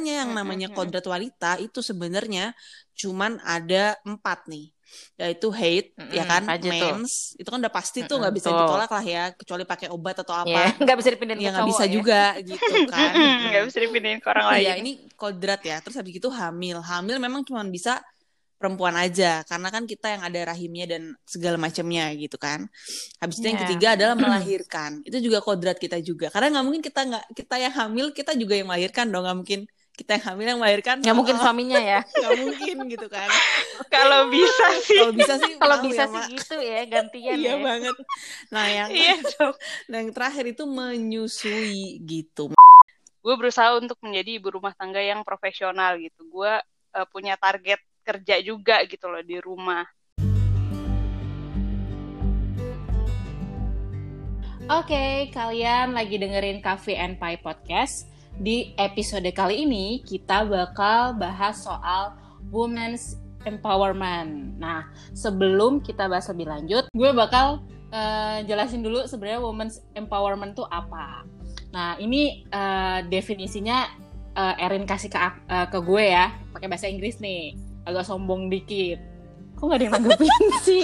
[0.00, 2.56] makanya yang namanya kodrat wanita itu sebenarnya
[3.00, 4.64] cuman ada empat nih
[5.20, 6.96] yaitu hate Mm-mm, ya kan aja tuh?
[6.98, 8.56] mens itu kan udah pasti tuh Mm-mm, nggak bisa tuh.
[8.58, 11.84] ditolak lah ya kecuali pakai obat atau Ya, apa nggak bisa dipindahin ya nggak bisa
[11.84, 11.92] ya.
[11.96, 12.16] juga
[12.50, 13.14] gitu kan
[13.48, 14.90] nggak bisa dipindahin ke orang lain Iya, ini
[15.20, 15.74] kodrat ya.
[15.84, 16.76] Terus habis itu hamil.
[16.80, 18.00] Hamil memang cuma bisa
[18.60, 21.02] perempuan aja karena kan kita yang ada rahimnya dan
[21.34, 22.60] segala macamnya gitu kan.
[23.20, 23.62] Habis itu yang Iya.
[23.62, 25.00] ketiga adalah melahirkan.
[25.08, 26.28] Itu juga kodrat kita juga.
[26.34, 29.22] Karena nggak mungkin kita nggak kita yang hamil kita juga yang melahirkan dong.
[29.26, 29.60] Nggak mungkin
[30.00, 30.96] kita yang hamil yang melahirkan.
[31.04, 32.00] Nggak mungkin Oh, suaminya ya.
[32.24, 33.28] nggak mungkin gitu kan.
[33.92, 36.28] kalau bisa sih Kalau bisa sih Kalau bisa ya, sih Mak.
[36.32, 37.56] gitu ya gantian Iya ya.
[37.60, 37.96] banget.
[38.48, 39.14] Nah yang iya
[39.86, 42.48] nah, yang terakhir itu menyusui gitu.
[43.20, 46.52] gue berusaha untuk menjadi ibu rumah tangga yang profesional gitu gue
[46.96, 49.84] eh, punya target kerja juga gitu loh di rumah
[54.70, 58.06] Oke, kalian lagi dengerin Cafe and Pie Podcast.
[58.40, 62.16] Di episode kali ini kita bakal bahas soal
[62.48, 64.56] women's empowerment.
[64.56, 67.60] Nah, sebelum kita bahas lebih lanjut, gue bakal
[67.92, 71.28] eh, jelasin dulu sebenarnya women's empowerment itu apa.
[71.68, 73.92] Nah, ini eh, definisinya
[74.32, 77.60] eh, Erin kasih ke, eh, ke gue ya, pakai bahasa Inggris nih.
[77.84, 79.09] Agak sombong dikit.
[79.60, 80.82] Kok gak ada yang nanggepin sih?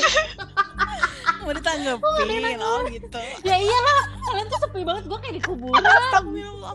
[1.41, 3.23] Mau ditanggepin oh gitu.
[3.47, 5.05] ya iyalah, kalian tuh sepi banget.
[5.09, 5.81] Gue kayak di kuburan.
[5.81, 6.75] Astagfirullah.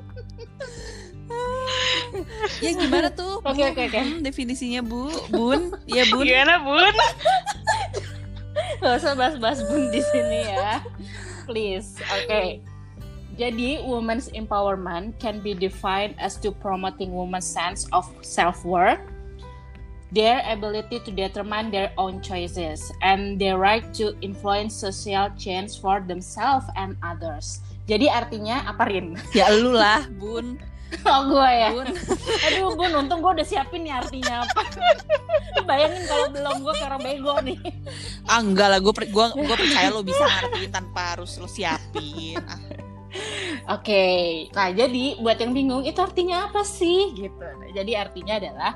[2.59, 3.39] ya gimana tuh?
[3.45, 3.99] Oke, oke, oke.
[4.01, 5.77] Hmm, definisinya Bu, Bun.
[5.87, 6.25] Iya, Bun.
[6.25, 6.91] gimana bun
[8.81, 10.81] Gak usah bahas-bahas bun di sini ya.
[11.45, 12.01] Please.
[12.01, 12.65] Oke.
[13.39, 18.99] Jadi, women's empowerment can be defined as to promoting women's sense of self-worth,
[20.11, 26.03] their ability to determine their own choices, and their right to influence social change for
[26.03, 27.63] themselves and others.
[27.87, 29.15] Jadi artinya apa Rin?
[29.37, 30.59] Ya lu lah, Bun.
[31.07, 31.71] Oh gue ya.
[31.71, 31.87] Bun.
[32.51, 34.61] Aduh bun, untung gue udah siapin nih artinya apa.
[35.67, 37.59] Bayangin kalau belum gue kayak orang bego nih.
[38.27, 42.39] Ah enggak lah, gue gua, gua percaya lo bisa ngertiin tanpa harus lo siapin.
[42.43, 42.59] Ah,
[43.75, 47.43] Oke, nah jadi buat yang bingung itu artinya apa sih gitu.
[47.43, 48.71] Nah, Jadi artinya adalah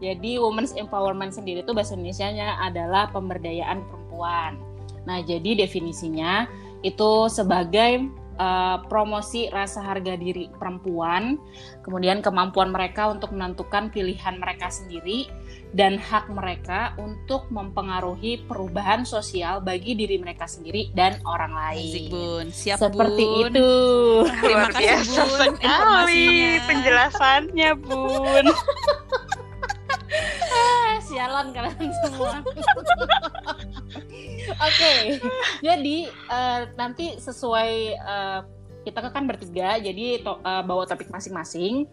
[0.00, 4.56] jadi women's empowerment sendiri itu bahasa Indonesianya adalah pemberdayaan perempuan.
[5.04, 6.48] Nah jadi definisinya
[6.80, 8.08] itu sebagai
[8.40, 11.36] eh, promosi rasa harga diri perempuan,
[11.84, 15.28] kemudian kemampuan mereka untuk menentukan pilihan mereka sendiri
[15.76, 22.10] dan hak mereka untuk mempengaruhi perubahan sosial bagi diri mereka sendiri dan orang Asik, lain.
[22.10, 22.46] Bun.
[22.48, 23.52] Siap, Seperti Bun.
[23.52, 23.72] itu.
[24.40, 26.66] Terima luar kasih, biasa Bun, sekali informasinya.
[26.66, 28.46] penjelasannya bun
[31.00, 32.38] sialan kalian semua.
[34.66, 35.18] Oke,
[35.60, 38.38] jadi eh, nanti sesuai eh,
[38.82, 41.84] kita kan bertiga, jadi to- eh, bawa topik masing-masing.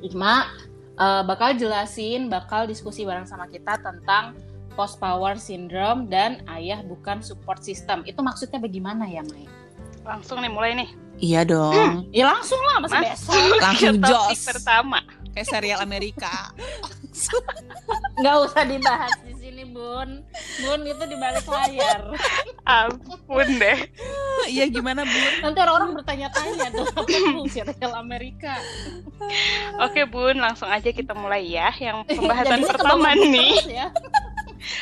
[0.00, 0.48] Ima
[0.94, 4.34] eh, bakal jelasin, bakal diskusi bareng sama kita tentang
[4.72, 8.00] post power syndrome dan ayah bukan support system.
[8.06, 9.46] Itu maksudnya bagaimana ya, Mai?
[10.00, 10.88] langsung nih mulai nih
[11.20, 12.08] Iya dong.
[12.16, 13.04] Ya langsung lah, masih Mas.
[13.12, 13.36] besok.
[13.60, 14.40] Langsung jos.
[14.48, 15.04] pertama
[15.36, 16.32] Kayak serial Amerika.
[18.20, 20.22] Nggak usah dibahas di sini, Bun.
[20.60, 22.12] Bun itu di balik layar.
[22.62, 23.78] ampun deh
[24.52, 25.32] Iya gimana, Bun?
[25.42, 28.54] Nanti orang-orang bertanya-tanya tuh apa tuh serial Amerika.
[29.78, 33.86] oke bun langsung aja kita mulai ya yang pembahasan Jadinya pertama nih ya.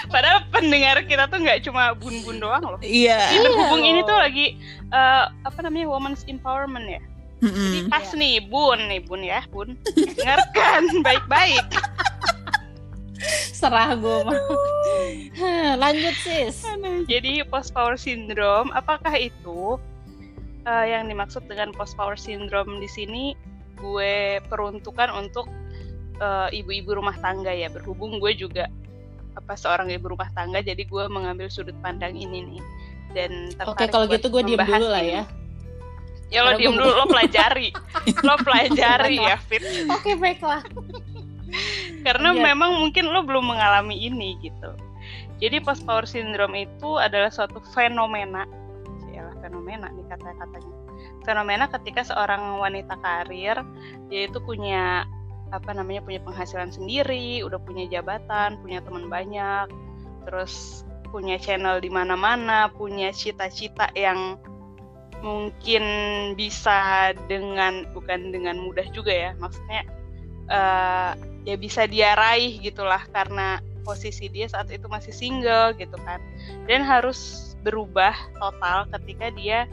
[0.07, 3.19] padahal pendengar kita tuh nggak cuma bun-bun doang loh Iya.
[3.31, 3.89] Ini berhubung loh.
[3.89, 4.47] ini tuh lagi
[4.89, 7.03] eh, apa namanya women's empowerment ya
[7.39, 7.87] Mm-mm.
[7.87, 11.63] pas nih bun nih bun ya bun dengarkan baik-baik
[13.59, 14.39] Serah gue mah.
[15.83, 16.63] Lanjut sis.
[17.05, 19.75] Jadi post power syndrome, apakah itu
[20.63, 23.35] eh, yang dimaksud dengan post power syndrome di sini?
[23.75, 25.51] Gue peruntukan untuk
[26.17, 27.67] eh, ibu-ibu rumah tangga ya.
[27.67, 28.71] Berhubung gue juga
[29.35, 32.63] apa seorang ibu rumah tangga, jadi gue mengambil sudut pandang ini nih.
[33.09, 33.31] Dan
[33.65, 35.15] Oke kalau gitu gue diem dulu lah ini.
[35.15, 35.23] ya.
[36.29, 37.69] Ya lo Karena diem gue- dulu, lo pelajari,
[38.21, 39.63] lo pelajari ya Fit.
[39.89, 40.63] Oke baiklah.
[42.09, 42.41] Karena Iya.
[42.53, 44.73] memang mungkin lo belum mengalami ini gitu.
[45.39, 48.49] Jadi post power syndrome itu adalah suatu fenomena,
[49.13, 50.73] ya fenomena nih kata-katanya.
[51.23, 53.61] Fenomena ketika seorang wanita karir
[54.09, 55.05] dia itu punya
[55.53, 59.69] apa namanya punya penghasilan sendiri, udah punya jabatan, punya teman banyak,
[60.25, 64.37] terus punya channel di mana-mana, punya cita-cita yang
[65.25, 65.83] mungkin
[66.37, 69.83] bisa dengan bukan dengan mudah juga ya, maksudnya
[70.53, 71.13] eh,
[71.49, 76.21] ya bisa dia raih gitulah karena posisi dia saat itu masih single gitu kan.
[76.69, 79.65] Dan harus berubah total ketika dia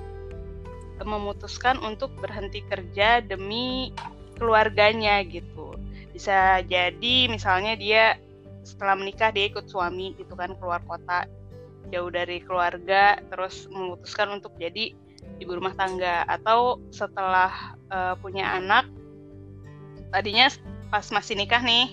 [1.03, 3.91] memutuskan untuk berhenti kerja demi
[4.39, 5.75] keluarganya gitu.
[6.15, 8.15] Bisa jadi misalnya dia
[8.63, 11.27] setelah menikah dia ikut suami gitu kan keluar kota
[11.91, 14.95] jauh dari keluarga terus memutuskan untuk jadi
[15.43, 16.23] ibu rumah tangga.
[16.31, 18.87] Atau setelah uh, punya anak
[20.15, 20.47] tadinya
[20.95, 21.91] pas masih nikah nih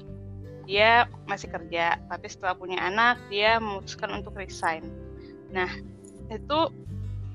[0.63, 4.87] dia masih kerja tapi setelah punya anak dia memutuskan untuk resign.
[5.51, 5.67] Nah
[6.31, 6.71] itu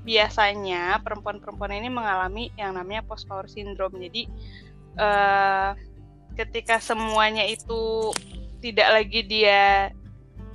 [0.08, 4.00] biasanya perempuan-perempuan ini mengalami yang namanya post power syndrome.
[4.00, 4.32] Jadi
[4.96, 5.76] uh,
[6.40, 8.16] ketika semuanya itu
[8.64, 9.92] tidak lagi dia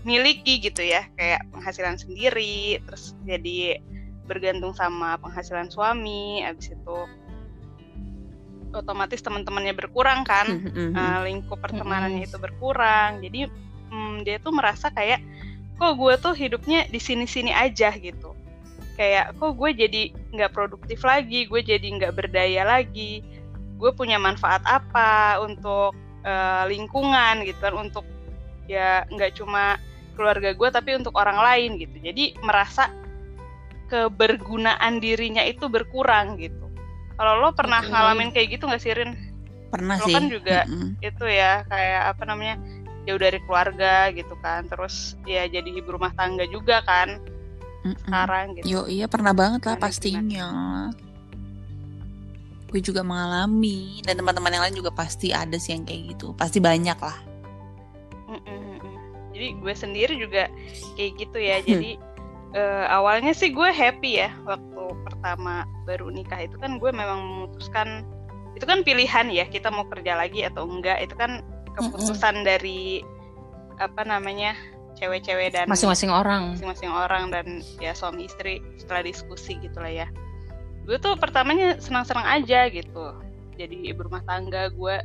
[0.01, 3.77] miliki gitu ya kayak penghasilan sendiri terus jadi
[4.25, 6.97] bergantung sama penghasilan suami abis itu
[8.73, 10.45] otomatis teman-temannya berkurang kan.
[10.97, 13.21] Uh, lingkup pertemanannya itu berkurang.
[13.21, 13.47] Jadi
[13.93, 15.21] um, dia tuh merasa kayak
[15.77, 18.33] kok gue tuh hidupnya di sini-sini aja gitu.
[18.97, 20.01] Kayak kok gue jadi
[20.33, 23.21] nggak produktif lagi gue jadi nggak berdaya lagi
[23.73, 25.93] gue punya manfaat apa untuk
[26.25, 27.73] uh, lingkungan gitu kan.
[27.77, 28.05] Untuk
[28.65, 29.77] ya nggak cuma
[30.13, 31.97] keluarga gue tapi untuk orang lain gitu.
[32.01, 32.89] Jadi merasa
[33.89, 36.62] kebergunaan dirinya itu berkurang gitu
[37.17, 37.91] kalau lo pernah okay.
[37.93, 39.11] ngalamin kayak gitu nggak sih Rin?
[39.69, 40.15] Pernah lo sih.
[40.15, 40.89] kan juga mm -hmm.
[41.01, 42.55] itu ya kayak apa namanya
[43.03, 47.19] jauh dari keluarga gitu kan, terus ya jadi ibu rumah tangga juga kan
[47.83, 47.95] mm -mm.
[48.07, 48.65] sekarang gitu.
[48.65, 50.47] Yo iya pernah banget lah pastinya.
[52.73, 56.57] Gue juga mengalami dan teman-teman yang lain juga pasti ada sih yang kayak gitu, pasti
[56.57, 57.17] banyak lah.
[58.31, 58.73] Mm -mm.
[59.33, 60.49] Jadi gue sendiri juga
[60.97, 61.97] kayak gitu ya, jadi
[62.53, 66.39] uh, awalnya sih gue happy ya waktu pertama baru nikah.
[66.45, 68.05] Itu kan gue memang memutuskan
[68.53, 71.01] itu kan pilihan ya kita mau kerja lagi atau enggak.
[71.03, 71.41] Itu kan
[71.73, 72.49] keputusan mm -hmm.
[72.49, 72.81] dari
[73.81, 74.53] apa namanya
[74.93, 76.53] cewek-cewek dan masing-masing orang.
[76.53, 80.07] masing-masing orang dan ya suami istri setelah diskusi gitulah ya.
[80.85, 83.17] Gue tuh pertamanya senang-senang aja gitu
[83.57, 84.69] jadi ibu rumah tangga.
[84.69, 85.01] Gue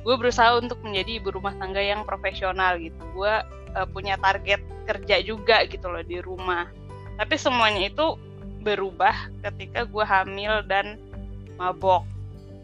[0.00, 2.98] gue berusaha untuk menjadi ibu rumah tangga yang profesional gitu.
[3.14, 3.30] Gue
[3.78, 6.66] uh, punya target kerja juga gitu loh di rumah
[7.20, 8.16] tapi semuanya itu
[8.64, 10.96] berubah ketika gue hamil dan
[11.60, 12.08] mabok.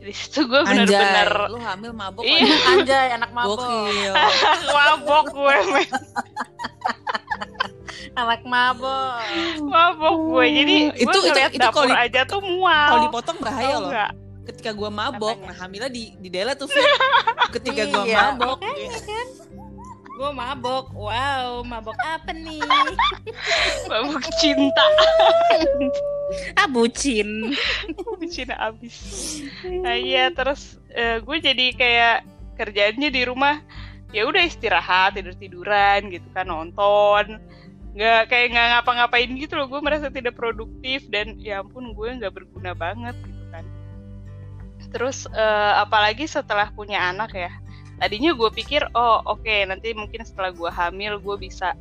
[0.00, 2.56] Di situ gue bener-bener lu hamil mabok iya.
[2.72, 3.60] anjay anak mabok.
[4.76, 5.56] Mabok gue
[8.20, 9.20] anak mabok.
[9.60, 12.88] Mabok gue jadi gue itu, itu, itu dapur di, aja tuh mual.
[12.88, 13.90] kalau dipotong bahaya oh, loh.
[13.92, 14.10] enggak.
[14.46, 15.48] ketika gue mabok Apanya?
[15.50, 16.70] nah hamilnya di di Dela tuh
[17.60, 18.62] ketika gue iya, mabok.
[18.62, 19.26] Kan
[20.16, 20.90] gue mabok.
[20.96, 22.60] Wow mabok apa nih?
[23.88, 24.86] Mabok cinta.
[26.58, 27.54] Ah bucin
[28.18, 28.96] bucin abis.
[29.62, 32.16] Nah, iya terus uh, gue jadi kayak
[32.56, 33.60] kerjaannya di rumah
[34.10, 37.38] ya udah istirahat tidur tiduran gitu kan nonton.
[37.92, 42.32] Nggak kayak nggak ngapa-ngapain gitu loh gue merasa tidak produktif dan ya ampun gue nggak
[42.32, 43.64] berguna banget gitu kan.
[44.90, 47.52] Terus uh, apalagi setelah punya anak ya
[47.96, 51.72] tadinya gue pikir oh oke okay, nanti mungkin setelah gue hamil gue bisa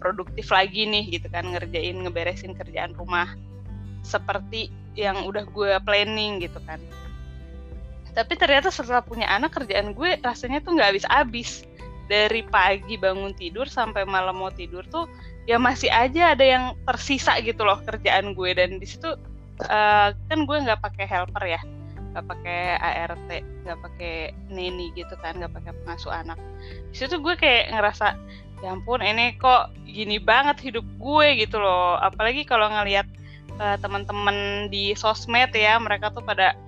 [0.00, 3.36] produktif lagi nih gitu kan ngerjain ngeberesin kerjaan rumah
[4.00, 6.80] seperti yang udah gue planning gitu kan.
[8.10, 11.68] Tapi ternyata setelah punya anak kerjaan gue rasanya tuh nggak habis-habis.
[12.10, 15.06] Dari pagi bangun tidur sampai malam mau tidur tuh
[15.46, 18.50] ya masih aja ada yang tersisa gitu loh kerjaan gue.
[18.50, 19.14] Dan di situ
[19.70, 21.62] uh, kan gue nggak pakai helper ya
[22.10, 23.30] nggak pakai ART
[23.62, 24.14] nggak pakai
[24.50, 26.38] neni gitu kan nggak pakai pengasuh anak.
[26.90, 28.18] Di situ gue kayak ngerasa
[28.60, 31.96] ya ampun ini kok gini banget hidup gue gitu loh.
[32.02, 33.06] Apalagi kalau ngelihat
[33.62, 36.58] uh, teman-teman di sosmed ya mereka tuh pada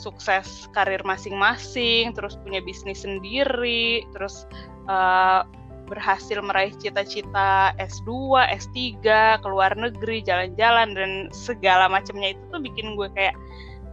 [0.00, 4.48] sukses karir masing-masing terus punya bisnis sendiri terus
[4.88, 5.44] uh,
[5.90, 9.02] berhasil meraih cita-cita S2, S3,
[9.42, 12.38] keluar negeri, jalan-jalan dan segala macamnya.
[12.38, 13.34] Itu tuh bikin gue kayak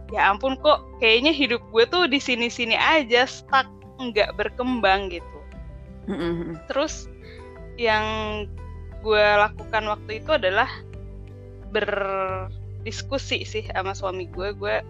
[0.08, 5.38] ya ampun kok kayaknya hidup gue tuh di sini-sini aja stuck nggak berkembang gitu.
[6.08, 6.64] Mm-hmm.
[6.72, 7.04] terus
[7.76, 8.04] yang
[9.04, 10.68] gue lakukan waktu itu adalah
[11.68, 14.56] berdiskusi sih sama suami gue.
[14.56, 14.80] Gue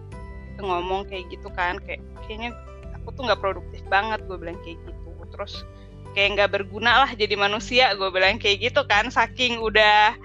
[0.63, 2.55] ngomong kayak gitu kan kayak kayaknya
[2.95, 5.11] aku tuh nggak produktif banget gue bilang kayak gitu.
[5.35, 5.67] Terus
[6.15, 10.15] kayak nggak berguna lah jadi manusia gue bilang kayak gitu kan saking udah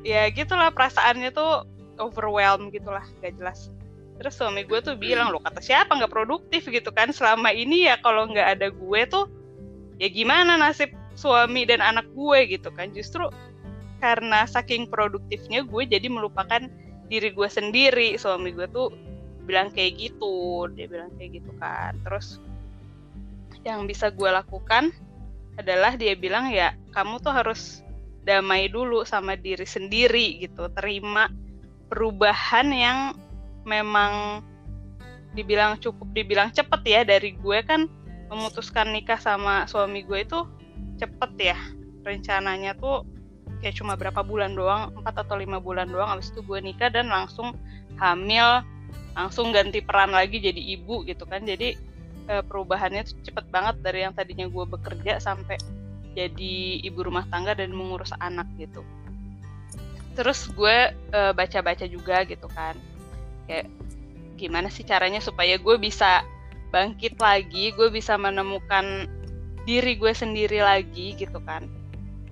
[0.00, 1.68] ya gitulah perasaannya tuh
[2.00, 3.68] overwhelm gitulah gak jelas
[4.20, 5.96] terus suami gue tuh bilang lo kata siapa?
[5.96, 7.08] Nggak produktif gitu kan.
[7.08, 9.24] Selama ini ya kalau nggak ada gue tuh
[9.96, 12.92] ya gimana nasib suami dan anak gue gitu kan.
[12.92, 13.32] Justru
[14.04, 16.68] karena saking produktifnya gue jadi melupakan
[17.08, 18.20] diri gue sendiri.
[18.20, 18.92] Suami gue tuh
[19.48, 21.96] bilang kayak gitu dia bilang kayak gitu kan.
[22.04, 22.36] Terus
[23.64, 24.92] yang bisa gue lakukan
[25.56, 27.80] adalah dia bilang ya kamu tuh harus
[28.28, 30.68] damai dulu sama diri sendiri gitu.
[30.76, 31.32] Terima
[31.88, 32.98] perubahan yang
[33.64, 34.42] memang
[35.30, 37.86] dibilang cukup dibilang cepet ya dari gue kan
[38.30, 40.46] memutuskan nikah sama suami gue itu
[40.98, 41.58] cepet ya.
[42.06, 43.06] Rencananya tuh
[43.60, 47.12] kayak cuma berapa bulan doang empat atau lima bulan doang abis itu gue nikah dan
[47.12, 47.52] langsung
[48.00, 48.64] hamil
[49.12, 51.44] langsung ganti peran lagi jadi ibu gitu kan.
[51.44, 51.76] Jadi
[52.30, 55.58] e, perubahannya tuh cepet banget dari yang tadinya gue bekerja sampai
[56.14, 58.82] jadi ibu rumah tangga dan mengurus anak gitu.
[60.14, 62.74] Terus gue e, baca-baca juga gitu kan
[63.50, 63.66] kayak
[64.38, 66.22] gimana sih caranya supaya gue bisa
[66.70, 69.10] bangkit lagi gue bisa menemukan
[69.66, 71.66] diri gue sendiri lagi gitu kan.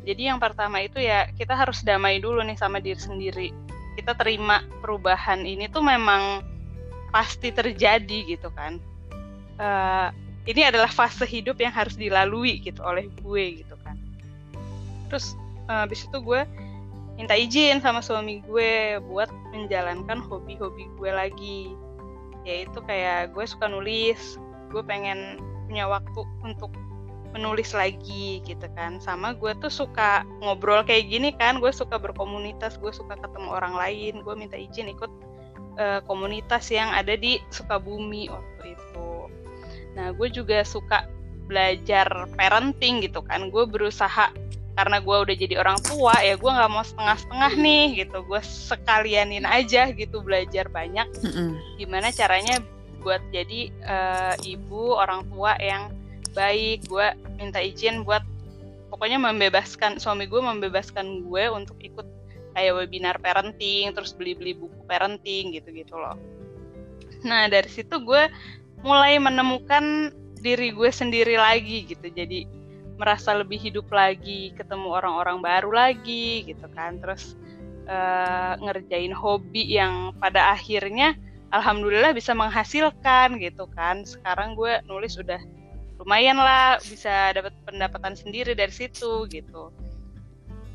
[0.06, 3.48] Jadi yang pertama itu ya kita harus damai dulu nih sama diri sendiri.
[3.98, 6.40] Kita terima perubahan ini tuh memang
[7.10, 8.78] pasti terjadi gitu kan.
[9.58, 10.08] Uh,
[10.48, 14.00] ini adalah fase hidup yang harus dilalui gitu oleh gue gitu kan.
[15.12, 15.36] Terus
[15.68, 16.40] uh, habis itu gue
[17.18, 21.74] minta izin sama suami gue buat menjalankan hobi-hobi gue lagi.
[22.46, 24.38] Yaitu kayak gue suka nulis
[24.70, 26.70] gue pengen punya waktu untuk
[27.34, 29.02] menulis lagi gitu kan.
[29.02, 33.74] Sama gue tuh suka ngobrol kayak gini kan gue suka berkomunitas gue suka ketemu orang
[33.74, 35.10] lain gue minta izin ikut
[35.76, 39.10] uh, komunitas yang ada di Sukabumi waktu itu.
[39.98, 41.10] Nah gue juga suka
[41.48, 43.48] belajar parenting gitu kan.
[43.48, 44.30] Gue berusaha
[44.78, 48.22] karena gue udah jadi orang tua ya gue nggak mau setengah-setengah nih gitu.
[48.22, 51.10] Gue sekalianin aja gitu belajar banyak.
[51.18, 51.50] Mm -hmm.
[51.82, 52.62] gimana caranya
[53.02, 55.90] buat jadi uh, ibu orang tua yang
[56.30, 56.86] baik?
[56.86, 57.10] Gue
[57.42, 58.22] minta izin buat
[58.94, 62.06] pokoknya membebaskan suami gue membebaskan gue untuk ikut
[62.54, 66.14] kayak webinar parenting terus beli-beli buku parenting gitu-gitu loh.
[67.26, 68.30] Nah dari situ gue
[68.86, 72.06] mulai menemukan diri gue sendiri lagi gitu.
[72.06, 72.57] Jadi
[72.98, 76.98] merasa lebih hidup lagi, ketemu orang-orang baru lagi gitu kan.
[76.98, 77.38] Terus
[77.86, 81.14] uh, ngerjain hobi yang pada akhirnya
[81.54, 84.02] alhamdulillah bisa menghasilkan gitu kan.
[84.02, 85.38] Sekarang gue nulis udah
[86.02, 89.70] lumayan lah bisa dapat pendapatan sendiri dari situ gitu.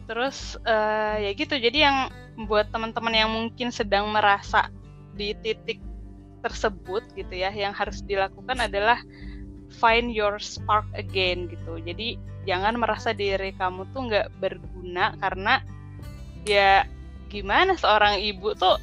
[0.07, 1.59] Terus uh, ya gitu.
[1.59, 2.07] Jadi yang
[2.47, 4.71] buat teman-teman yang mungkin sedang merasa
[5.13, 5.77] di titik
[6.43, 8.99] tersebut gitu ya, yang harus dilakukan adalah
[9.73, 11.81] find your spark again gitu.
[11.81, 12.15] Jadi
[12.45, 15.63] jangan merasa diri kamu tuh nggak berguna karena
[16.43, 16.83] ya
[17.31, 18.77] gimana seorang ibu tuh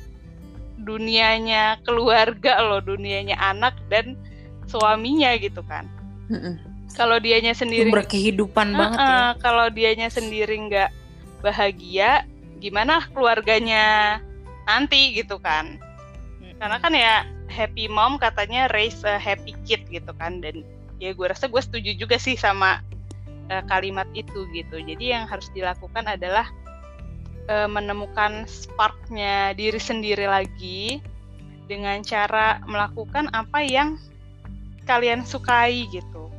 [0.81, 4.17] dunianya keluarga loh dunianya anak dan
[4.67, 5.87] suaminya gitu kan.
[6.97, 9.23] Kalau dianya sendiri berkehidupan uh, banget ya.
[9.39, 10.91] kalau dianya sendiri nggak
[11.45, 12.27] bahagia
[12.59, 14.19] gimana keluarganya
[14.67, 15.79] nanti gitu kan.
[16.61, 20.63] Karena kan ya happy mom katanya raise a happy kid gitu kan dan
[21.01, 22.85] ya gue rasa gue setuju juga sih sama
[23.51, 24.79] uh, kalimat itu gitu.
[24.79, 26.47] Jadi yang harus dilakukan adalah
[27.51, 31.01] uh, menemukan sparknya diri sendiri lagi
[31.67, 33.99] dengan cara melakukan apa yang
[34.85, 36.31] kalian sukai gitu.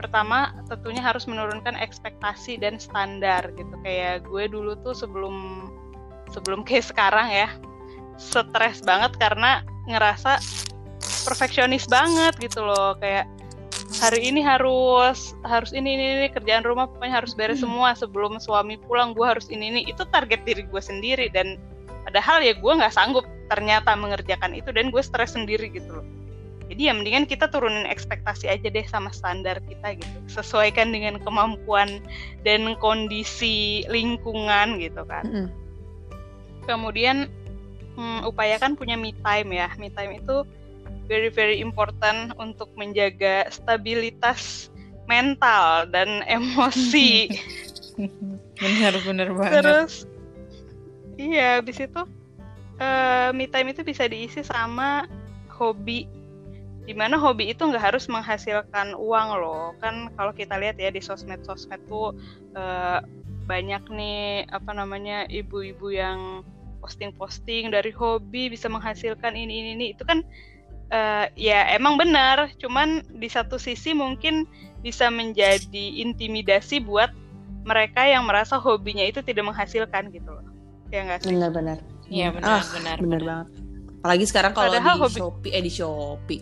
[0.00, 3.74] Pertama tentunya harus menurunkan ekspektasi dan standar gitu.
[3.86, 5.68] Kayak gue dulu tuh sebelum
[6.32, 7.48] sebelum kayak sekarang ya
[8.20, 10.38] stres banget karena ngerasa
[11.28, 12.96] perfeksionis banget gitu loh.
[12.98, 13.28] Kayak
[14.02, 17.68] hari ini harus harus ini ini, ini kerjaan rumah pokoknya harus beres hmm.
[17.68, 19.12] semua sebelum suami pulang.
[19.12, 19.80] Gue harus ini ini.
[19.86, 21.60] Itu target diri gue sendiri dan
[22.08, 26.06] padahal ya gue nggak sanggup ternyata mengerjakan itu dan gue stres sendiri gitu loh.
[26.72, 30.16] Jadi ya mendingan kita turunin ekspektasi aja deh sama standar kita gitu.
[30.40, 32.00] Sesuaikan dengan kemampuan
[32.48, 35.24] dan kondisi lingkungan gitu kan.
[35.28, 35.46] -hmm.
[36.62, 37.26] kemudian
[37.98, 39.68] hmm, upayakan punya me time ya.
[39.76, 40.48] Me time itu
[41.12, 44.72] very very important untuk menjaga stabilitas
[45.04, 47.28] mental dan emosi.
[48.62, 49.52] Benar-benar banget.
[49.60, 49.92] Terus
[51.20, 52.02] iya habis itu
[52.80, 55.04] uh, me time itu bisa diisi sama
[55.52, 56.08] hobi
[56.82, 60.98] di mana hobi itu nggak harus menghasilkan uang loh kan kalau kita lihat ya di
[60.98, 62.10] sosmed sosmed tuh
[62.58, 62.98] uh,
[63.46, 66.42] banyak nih apa namanya ibu-ibu yang
[66.82, 70.26] posting-posting dari hobi bisa menghasilkan ini ini ini itu kan
[70.92, 72.52] uh, ya emang benar.
[72.60, 74.44] Cuman di satu sisi mungkin
[74.84, 77.10] bisa menjadi intimidasi buat
[77.64, 80.46] mereka yang merasa hobinya itu tidak menghasilkan gitu loh.
[80.92, 81.32] Ya nggak sih?
[81.32, 81.78] Benar-benar.
[82.12, 83.48] Iya benar ah, benar benar banget.
[84.02, 85.18] Apalagi sekarang kalau di hobi...
[85.22, 86.40] Shopee eh di Shopee.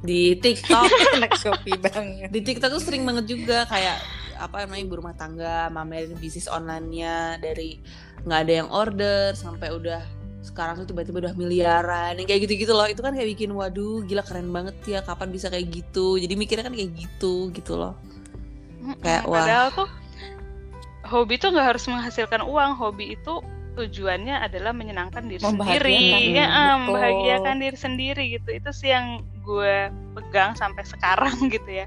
[0.00, 0.86] Di TikTok.
[1.18, 2.30] Anak Shopee banget.
[2.30, 3.98] Di TikTok tuh sering banget juga kayak
[4.40, 7.76] apa namanya ibu rumah tangga mamerin bisnis online-nya dari
[8.24, 10.00] nggak ada yang order sampai udah
[10.40, 12.88] sekarang tuh tiba-tiba udah miliaran yang kayak gitu-gitu loh.
[12.88, 16.16] Itu kan kayak bikin waduh gila keren banget ya kapan bisa kayak gitu.
[16.16, 17.92] Jadi mikirnya kan kayak gitu gitu loh.
[19.04, 19.44] Kayak wah.
[19.44, 19.88] padahal tuh
[21.04, 22.80] hobi tuh nggak harus menghasilkan uang.
[22.80, 23.44] Hobi itu
[23.76, 25.76] tujuannya adalah menyenangkan diri sendiri.
[25.76, 26.76] Diri, ya betul.
[26.88, 28.48] membahagiakan diri sendiri gitu.
[28.56, 31.86] Itu sih yang gue pegang sampai sekarang gitu ya.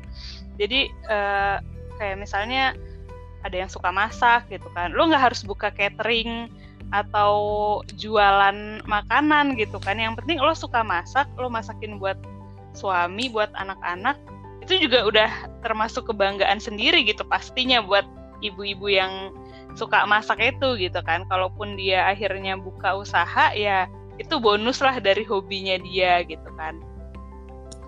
[0.61, 1.57] Jadi eh,
[1.97, 2.77] kayak misalnya
[3.43, 4.93] ada yang suka masak gitu kan.
[4.93, 6.53] Lo nggak harus buka catering
[6.93, 7.33] atau
[7.97, 9.97] jualan makanan gitu kan.
[9.97, 12.15] Yang penting lo suka masak lo masakin buat
[12.77, 14.17] suami buat anak-anak
[14.63, 15.29] itu juga udah
[15.65, 18.07] termasuk kebanggaan sendiri gitu pastinya buat
[18.39, 19.33] ibu-ibu yang
[19.73, 21.25] suka masak itu gitu kan.
[21.27, 23.89] Kalaupun dia akhirnya buka usaha ya
[24.21, 26.77] itu bonus lah dari hobinya dia gitu kan.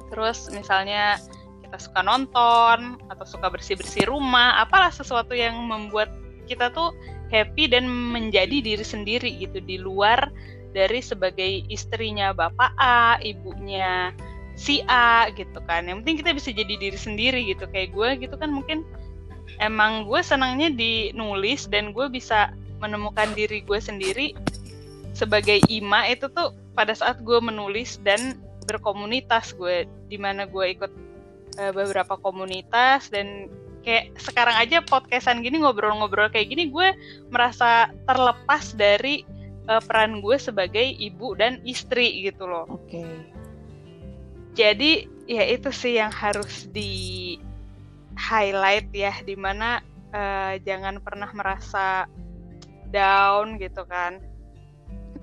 [0.10, 1.22] Terus misalnya
[1.62, 6.10] kita suka nonton atau suka bersih-bersih rumah apalah sesuatu yang membuat
[6.46, 6.94] kita tuh
[7.36, 10.32] happy dan menjadi diri sendiri gitu di luar
[10.76, 14.12] dari sebagai istrinya bapak A, ibunya
[14.56, 15.88] si A gitu kan.
[15.88, 18.88] Yang penting kita bisa jadi diri sendiri gitu kayak gue gitu kan mungkin
[19.60, 22.52] emang gue senangnya di nulis dan gue bisa
[22.84, 24.36] menemukan diri gue sendiri
[25.16, 28.36] sebagai ima itu tuh pada saat gue menulis dan
[28.68, 30.92] berkomunitas gue di mana gue ikut
[31.56, 33.48] uh, beberapa komunitas dan
[33.86, 36.98] kayak sekarang aja podcastan gini ngobrol-ngobrol kayak gini gue
[37.30, 39.22] merasa terlepas dari
[39.70, 42.66] uh, peran gue sebagai ibu dan istri gitu loh.
[42.66, 43.06] Oke.
[44.58, 47.38] Jadi ya itu sih yang harus di
[48.18, 52.10] highlight ya di mana uh, jangan pernah merasa
[52.90, 54.18] down gitu kan.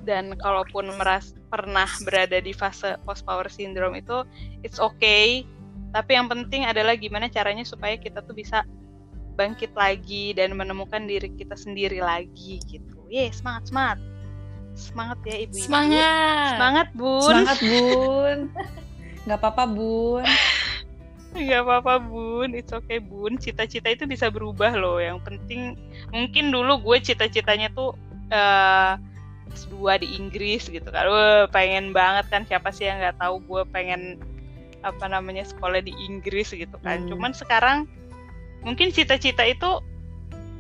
[0.03, 4.23] Dan kalaupun meras pernah berada di fase post power syndrome itu
[4.67, 5.47] it's okay
[5.93, 8.65] tapi yang penting adalah gimana caranya supaya kita tuh bisa
[9.37, 13.05] bangkit lagi dan menemukan diri kita sendiri lagi gitu.
[13.13, 13.99] Ye, semangat semangat.
[14.73, 15.57] Semangat ya ibu.
[15.57, 16.53] Semangat.
[16.57, 17.21] Semangat bun.
[17.29, 18.39] Semangat bun.
[19.29, 20.25] Gak apa-apa bun.
[21.33, 23.41] Gak apa-apa bun, it's okay bun.
[23.41, 25.01] Cita-cita itu bisa berubah loh.
[25.01, 25.77] Yang penting
[26.13, 27.97] mungkin dulu gue cita-citanya tuh
[28.33, 28.97] uh,
[29.53, 31.09] S2 di Inggris gitu kan.
[31.09, 34.21] Wah, pengen banget kan siapa sih yang nggak tahu gue pengen
[34.83, 37.07] apa namanya sekolah di Inggris gitu kan.
[37.07, 37.09] Hmm.
[37.15, 37.87] Cuman sekarang
[38.63, 39.83] mungkin cita-cita itu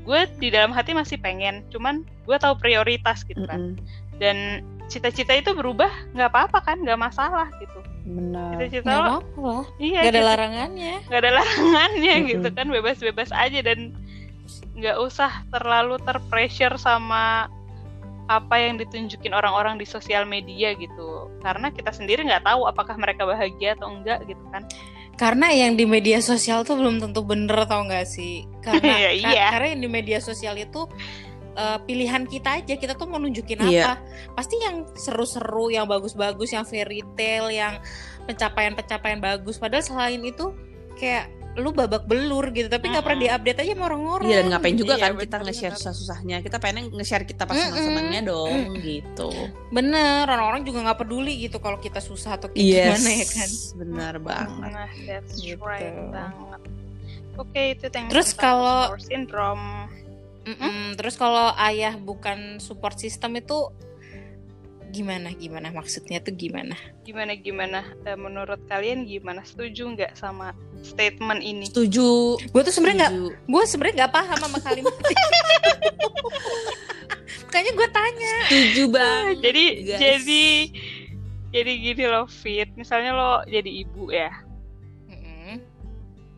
[0.02, 3.78] gue di dalam hati masih pengen, cuman gue tahu prioritas gitu kan.
[3.78, 4.18] Mm-mm.
[4.18, 7.78] Dan cita-cita itu berubah nggak apa-apa kan, nggak masalah gitu.
[8.02, 8.58] Benar.
[8.58, 10.94] Cita-cita lo, apa-apa iya, Gak ada cita- larangannya.
[11.06, 12.30] nggak ada larangannya Mm-mm.
[12.34, 13.94] gitu kan, bebas-bebas aja dan
[14.74, 17.46] nggak usah terlalu terpressure sama
[18.26, 23.22] apa yang ditunjukin orang-orang di sosial media gitu karena kita sendiri nggak tahu apakah mereka
[23.22, 24.62] bahagia atau enggak gitu kan
[25.12, 28.48] Karena yang di media sosial tuh belum tentu bener tau gak sih?
[28.64, 29.46] Karena Iya, ka- iya.
[29.52, 30.88] karena yang di media sosial itu
[31.52, 33.92] eh, pilihan kita aja kita tuh mau nunjukin Iya.
[33.92, 34.00] apa.
[34.32, 37.76] Pasti yang seru-seru, yang bagus-bagus, yang fairy tale, yang
[38.24, 39.60] pencapaian-pencapaian bagus.
[39.60, 40.56] Padahal selain itu
[40.96, 43.28] kayak lu babak belur gitu, tapi nggak pernah Mm-mm.
[43.36, 44.24] diupdate aja sama orang-orang.
[44.24, 45.78] Iya dan ngapain juga Iya, kan kita bener, nge-share bener.
[45.78, 46.36] susah-susahnya.
[46.40, 47.66] Kita pengen nge-share kita pas Mm-mm.
[47.68, 49.28] seneng-senengnya dong gitu.
[49.68, 52.84] Bener, orang-orang juga nggak peduli gitu kalau kita susah atau kayak Yes.
[52.88, 53.50] gimana ya kan.
[53.76, 54.70] Benar banget.
[54.70, 55.60] nah that's Gitu.
[55.60, 56.60] right banget
[57.34, 59.88] oke itu tentang Terus kalau- syndrome
[60.42, 63.70] Mm-mm, Terus kalau ayah bukan support system itu
[64.92, 66.76] gimana gimana maksudnya tuh gimana?
[67.02, 70.52] gimana gimana Eh, menurut kalian gimana setuju nggak sama
[70.84, 72.36] statement ini Setuju.
[72.52, 73.12] Gue tuh sebenarnya nggak,
[73.48, 74.94] gue sebenarnya nggak paham sama kalimat.
[77.48, 78.34] Makanya gue tanya.
[78.46, 79.36] Setuju banget.
[79.48, 79.98] jadi guys.
[80.00, 80.44] jadi
[81.52, 84.32] jadi gini loh fit misalnya lo jadi ibu ya
[85.08, 85.60] Mm-mm.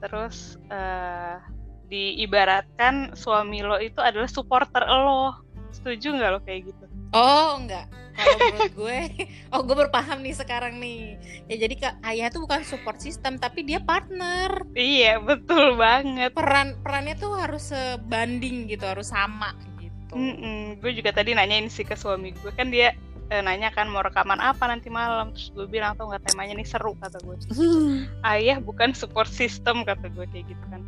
[0.03, 1.38] terus eh
[1.87, 5.38] diibaratkan suami lo itu adalah supporter lo
[5.71, 7.87] setuju nggak lo kayak gitu Oh enggak.
[8.14, 8.98] Kalau menurut gue,
[9.55, 11.18] oh gue berpaham nih sekarang nih.
[11.50, 14.62] Ya jadi kak ayah tuh bukan support system tapi dia partner.
[14.79, 16.31] iya betul banget.
[16.35, 20.14] Peran perannya tuh harus sebanding gitu, harus sama gitu.
[20.14, 20.79] Mm-mm.
[20.79, 22.55] gue juga tadi nanyain sih ke suami gue.
[22.55, 22.94] Kan dia
[23.35, 25.35] eh, nanya kan mau rekaman apa nanti malam.
[25.35, 26.66] Terus gue bilang tuh nggak temanya nih?
[26.66, 27.37] Seru kata gue.
[28.22, 30.83] Ayah bukan support system kata gue kayak gitu kan.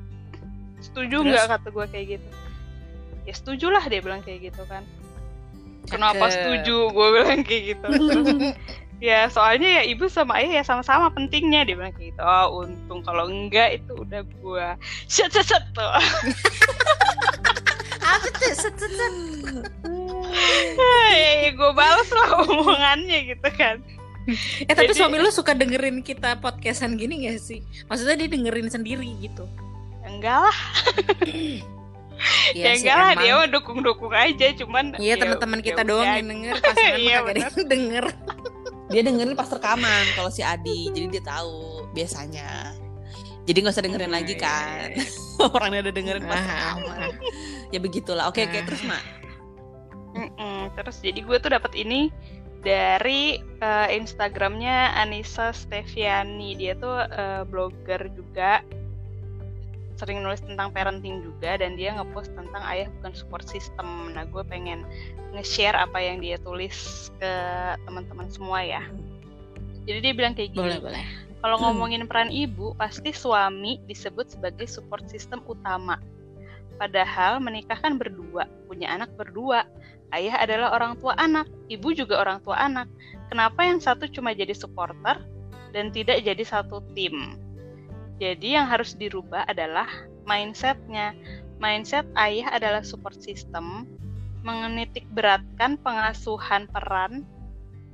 [0.79, 1.59] Setuju nggak?
[1.59, 2.29] Kata gue kayak gitu.
[3.27, 4.87] Ya setuju lah dia bilang kayak gitu kan
[5.87, 8.27] kenapa setuju gue bilang kayak gitu Terus,
[9.13, 13.01] ya soalnya ya ibu sama ayah ya sama-sama pentingnya dia bilang kayak gitu oh untung
[13.01, 14.67] kalau enggak itu udah gue
[15.07, 15.85] set set set tuh
[18.07, 18.55] Apa tuh?
[18.55, 19.15] Set, set, set.
[21.11, 23.83] ya, gue balas lah omongannya gitu kan
[24.63, 27.63] Eh tapi Jadi- suami lu suka dengerin kita podcastan gini gak sih?
[27.87, 29.47] Maksudnya dia dengerin sendiri gitu.
[30.03, 30.59] enggak lah
[32.57, 35.89] ya, sih, enggak lah dia mah dukung-dukung aja cuman Iya ya- teman-teman ya kita udah
[35.89, 38.05] doang yang denger pasangan Iya, kagak ada yang denger.
[38.87, 40.81] Dia dengerin pas rekaman kalau si Adi.
[40.95, 42.73] Jadi dia tahu biasanya.
[43.47, 44.95] Jadi nggak usah dengerin lagi kan.
[45.55, 47.11] Orangnya udah dengerin pas rekaman.
[47.75, 48.25] Ya begitulah.
[48.31, 49.03] Oke oke terus mak.
[50.17, 50.33] Mm-mm.
[50.33, 50.61] Mm-mm.
[50.73, 52.09] terus jadi gue tuh dapat ini
[52.65, 58.65] dari uh, Instagramnya Anissa Steviani dia tuh uh, blogger juga
[59.97, 64.13] sering nulis tentang parenting juga dan dia ngepost tentang ayah bukan support system.
[64.13, 64.85] Nah gue pengen
[65.33, 67.33] nge-share apa yang dia tulis ke
[67.89, 68.85] teman-teman semua ya.
[69.89, 71.05] Jadi dia bilang kayak gini boleh boleh.
[71.41, 75.97] Kalau ngomongin peran ibu pasti suami disebut sebagai support system utama.
[76.77, 79.65] Padahal menikah kan berdua punya anak berdua.
[80.13, 82.87] Ayah adalah orang tua anak ibu juga orang tua anak.
[83.33, 85.19] Kenapa yang satu cuma jadi supporter
[85.73, 87.46] dan tidak jadi satu tim
[88.17, 89.89] jadi yang harus dirubah adalah
[90.25, 91.13] mindsetnya.
[91.57, 93.89] Mindset ayah adalah support system,
[94.45, 97.25] mengenitik beratkan pengasuhan peran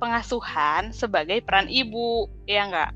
[0.03, 2.91] pengasuhan sebagai peran ibu, ya enggak?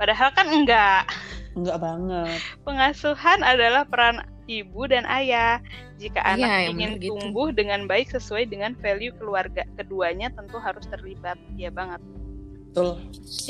[0.00, 1.04] Padahal kan enggak.
[1.52, 2.40] Enggak banget.
[2.64, 5.60] Pengasuhan adalah peran ibu dan ayah.
[6.00, 7.12] Jika Iya, anak yang ingin gitu.
[7.12, 11.36] tumbuh dengan baik sesuai dengan value keluarga, keduanya tentu harus terlibat.
[11.58, 12.00] Ya banget.
[12.78, 12.90] Betul.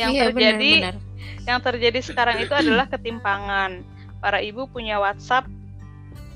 [0.00, 1.44] Yang Iya, terjadi benar, benar.
[1.44, 3.84] yang terjadi sekarang itu adalah ketimpangan.
[4.24, 5.46] Para ibu punya WhatsApp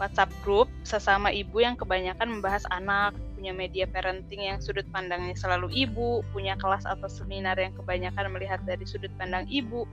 [0.02, 5.70] WhatsApp group sesama ibu yang kebanyakan membahas anak, punya media parenting yang sudut pandangnya selalu
[5.70, 9.86] ibu, punya kelas atau seminar yang kebanyakan melihat dari sudut pandang ibu.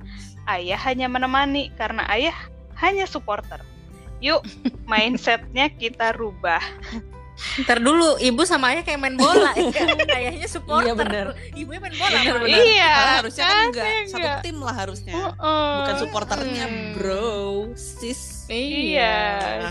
[0.49, 2.33] Ayah hanya menemani karena ayah
[2.81, 3.61] hanya supporter.
[4.17, 4.41] Yuk,
[4.89, 6.59] mindsetnya kita rubah.
[7.57, 9.71] Ntar dulu ibu sama ayah kayak main bola ya.
[10.11, 10.85] Ayahnya supporter.
[10.85, 11.27] Iya, bener.
[11.53, 12.11] Ibunya main bola.
[12.13, 12.59] Bener, bener.
[12.59, 13.85] Iya, Padahal harusnya kan kan, enggak.
[13.85, 14.39] iya Satu enggak.
[14.43, 15.13] tim lah harusnya.
[15.15, 15.71] Heeh.
[15.79, 16.87] Bukan supporternya, Hmm.
[16.93, 17.37] bro.
[17.73, 18.21] Sis.
[18.49, 19.17] Iya,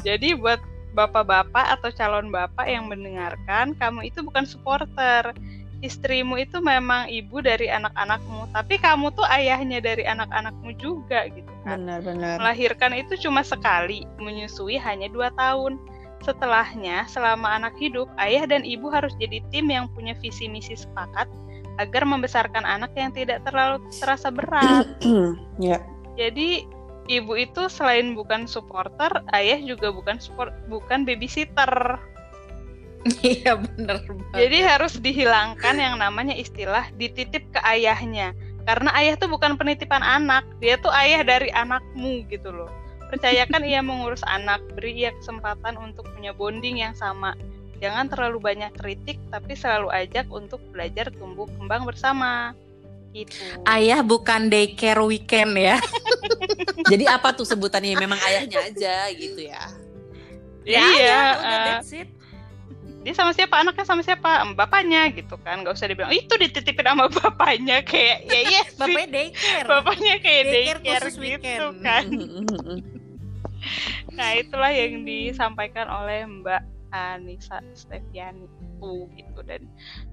[0.01, 5.35] jadi buat bapak-bapak atau calon bapak yang mendengarkan, kamu itu bukan supporter.
[5.79, 11.79] Istrimu itu memang ibu dari anak-anakmu, tapi kamu tuh ayahnya dari anak-anakmu juga gitu kan.
[11.79, 12.43] Benar-benar.
[12.43, 15.79] Melahirkan itu cuma sekali, menyusui hanya dua tahun.
[16.23, 21.31] Setelahnya, selama anak hidup, ayah dan ibu harus jadi tim yang punya visi misi sepakat
[21.79, 24.85] agar membesarkan anak yang tidak terlalu terasa berat.
[25.63, 25.79] ya.
[26.19, 26.67] Jadi
[27.07, 31.99] ibu itu selain bukan supporter, ayah juga bukan support, bukan babysitter.
[33.23, 34.11] Iya banget.
[34.35, 38.35] Jadi harus dihilangkan yang namanya istilah dititip ke ayahnya.
[38.67, 42.69] Karena ayah tuh bukan penitipan anak, dia tuh ayah dari anakmu gitu loh.
[43.09, 47.33] Percayakan ia mengurus anak, beri ia kesempatan untuk punya bonding yang sama.
[47.79, 52.53] Jangan terlalu banyak kritik, tapi selalu ajak untuk belajar tumbuh kembang bersama.
[53.09, 53.33] Gitu.
[53.65, 55.81] Ayah bukan daycare weekend ya.
[56.93, 57.97] Jadi apa tuh sebutannya?
[57.97, 59.63] Memang ayahnya aja gitu ya.
[60.63, 62.09] iya, Ya, udah eh, that's it.
[62.99, 67.07] dia sama siapa anaknya sama siapa bapaknya gitu kan nggak usah dibilang itu dititipin sama
[67.09, 69.65] bapaknya kayak ya iya Bapaknya daycare.
[69.65, 71.77] bapaknya kayak Daycare daycare khusus gitu weekend.
[71.81, 72.05] kan
[74.17, 79.41] nah itulah yang disampaikan oleh Mbak Anissa Steviani itu gitu.
[79.45, 79.69] Dan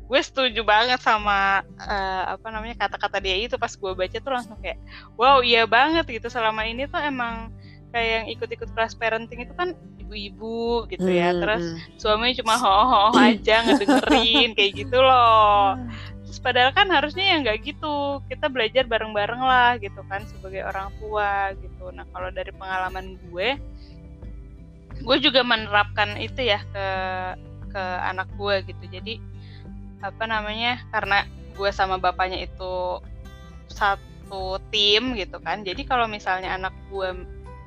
[0.05, 4.57] gue setuju banget sama eh, apa namanya kata-kata dia itu pas gue baca tuh langsung
[4.59, 4.79] kayak
[5.15, 6.27] wow iya banget gitu.
[6.27, 7.51] Selama ini tuh emang
[7.95, 9.71] kayak yang ikut-ikut kelas parenting itu kan
[10.03, 11.31] ibu-ibu gitu ya.
[11.31, 11.79] Hmm, terus hmm.
[11.97, 15.79] suaminya cuma ho-ho aja ngedengerin kayak gitu loh.
[15.79, 16.04] Terus
[16.39, 18.21] padahal kan harusnya ya nggak gitu.
[18.29, 21.91] Kita belajar bareng-bareng lah gitu kan sebagai orang tua gitu.
[21.91, 23.57] Nah kalau dari pengalaman gue
[24.95, 26.87] gue juga menerapkan itu ya ke
[27.75, 28.83] ke anak gue gitu.
[28.89, 29.19] Jadi
[30.03, 32.99] apa namanya karena gue sama bapaknya itu
[33.67, 35.63] satu tim gitu kan.
[35.63, 37.11] Jadi kalau misalnya anak gue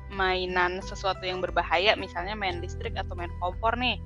[0.09, 4.01] mainan sesuatu yang berbahaya misalnya main listrik atau main kompor nih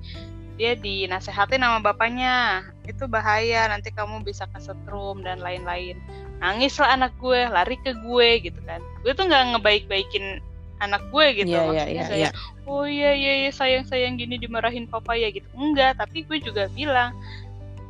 [0.54, 5.98] dia dinasehatin sama bapaknya itu bahaya nanti kamu bisa kesetrum dan lain-lain
[6.38, 10.38] nangis lah anak gue lari ke gue gitu kan gue tuh nggak ngebaik-baikin
[10.82, 12.66] anak gue gitu Iya, iya, maksudnya iya, kayak iya.
[12.70, 16.70] oh iya iya iya sayang sayang gini dimarahin papa ya gitu enggak tapi gue juga
[16.70, 17.14] bilang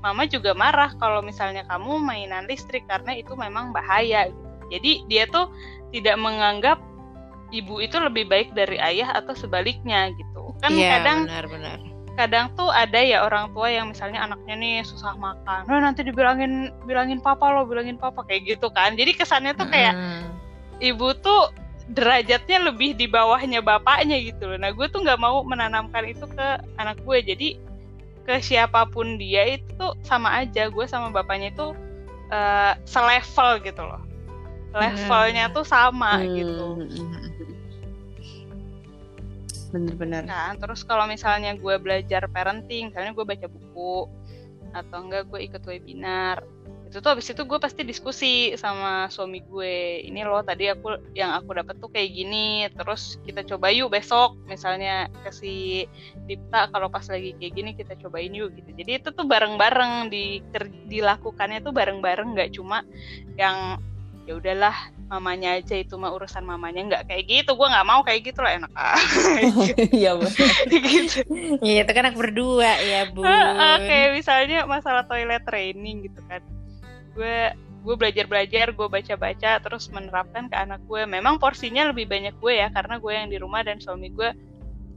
[0.04, 4.44] mama juga marah kalau misalnya kamu mainan listrik karena itu memang bahaya gitu.
[4.68, 5.48] jadi dia tuh
[5.96, 6.78] tidak menganggap
[7.52, 11.78] ibu itu lebih baik dari ayah atau sebaliknya gitu kan Iya, kadang benar-benar.
[12.14, 16.70] Kadang tuh ada ya orang tua yang misalnya anaknya nih susah makan nah nanti dibilangin
[16.86, 20.22] bilangin papa lo bilangin papa kayak gitu kan jadi kesannya tuh kayak Mm.
[20.82, 21.50] ibu tuh
[21.92, 24.56] derajatnya lebih di bawahnya bapaknya gitu loh.
[24.56, 26.46] Nah gue tuh nggak mau menanamkan itu ke
[26.80, 27.18] anak gue.
[27.20, 27.48] Jadi
[28.24, 30.72] ke siapa pun dia itu tuh sama aja.
[30.72, 31.76] Gue sama bapaknya itu
[32.32, 34.00] eh, selevel gitu loh.
[34.72, 36.66] Levelnya tuh sama gitu.
[36.80, 37.33] Hmm.
[39.74, 40.22] Bener-bener.
[40.22, 44.06] Nah terus kalau misalnya gue belajar parenting, misalnya gue baca buku
[44.70, 46.46] atau enggak gue ikut webinar,
[46.94, 51.34] itu tuh abis itu gue pasti diskusi sama suami gue ini loh tadi aku yang
[51.34, 55.90] aku dapat tuh kayak gini terus kita coba yuk besok misalnya kasih
[56.30, 60.38] Dipta kalau pas lagi kayak gini kita cobain yuk gitu jadi itu tuh bareng-bareng di
[60.86, 62.86] dilakukannya tuh bareng-bareng nggak cuma
[63.34, 63.82] yang
[64.30, 67.50] ya udahlah mamanya aja itu mah urusan mamanya nggak kayak gitu.
[67.54, 68.72] Gue nggak mau kayak gitu lah enak
[70.00, 70.26] iya bu.
[70.68, 71.20] Gitu.
[71.60, 72.72] Iya itu kan aku berdua.
[72.80, 73.22] Ya bu.
[73.24, 76.40] Oke misalnya masalah toilet training gitu kan.
[77.12, 77.52] Gue
[77.84, 82.32] gue belajar belajar gue baca baca terus menerapkan ke anak gue memang porsinya lebih banyak
[82.40, 84.32] gue ya karena gue yang di rumah dan suami gue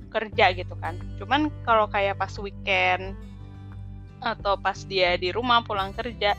[0.08, 0.96] kerja gitu kan.
[1.20, 3.14] Cuman kalau kayak pas weekend
[4.24, 6.34] atau pas dia di rumah pulang kerja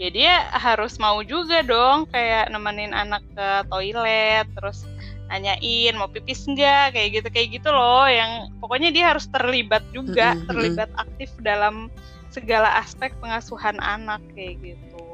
[0.00, 4.88] ya dia harus mau juga dong kayak nemenin anak ke toilet terus
[5.28, 10.32] nanyain mau pipis enggak kayak gitu kayak gitu loh yang pokoknya dia harus terlibat juga
[10.32, 10.48] mm -hmm.
[10.48, 11.92] terlibat aktif dalam
[12.32, 15.04] segala aspek pengasuhan anak kayak gitu.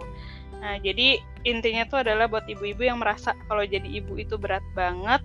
[0.62, 5.20] Nah jadi intinya tuh adalah buat ibu-ibu yang merasa kalau jadi ibu itu berat banget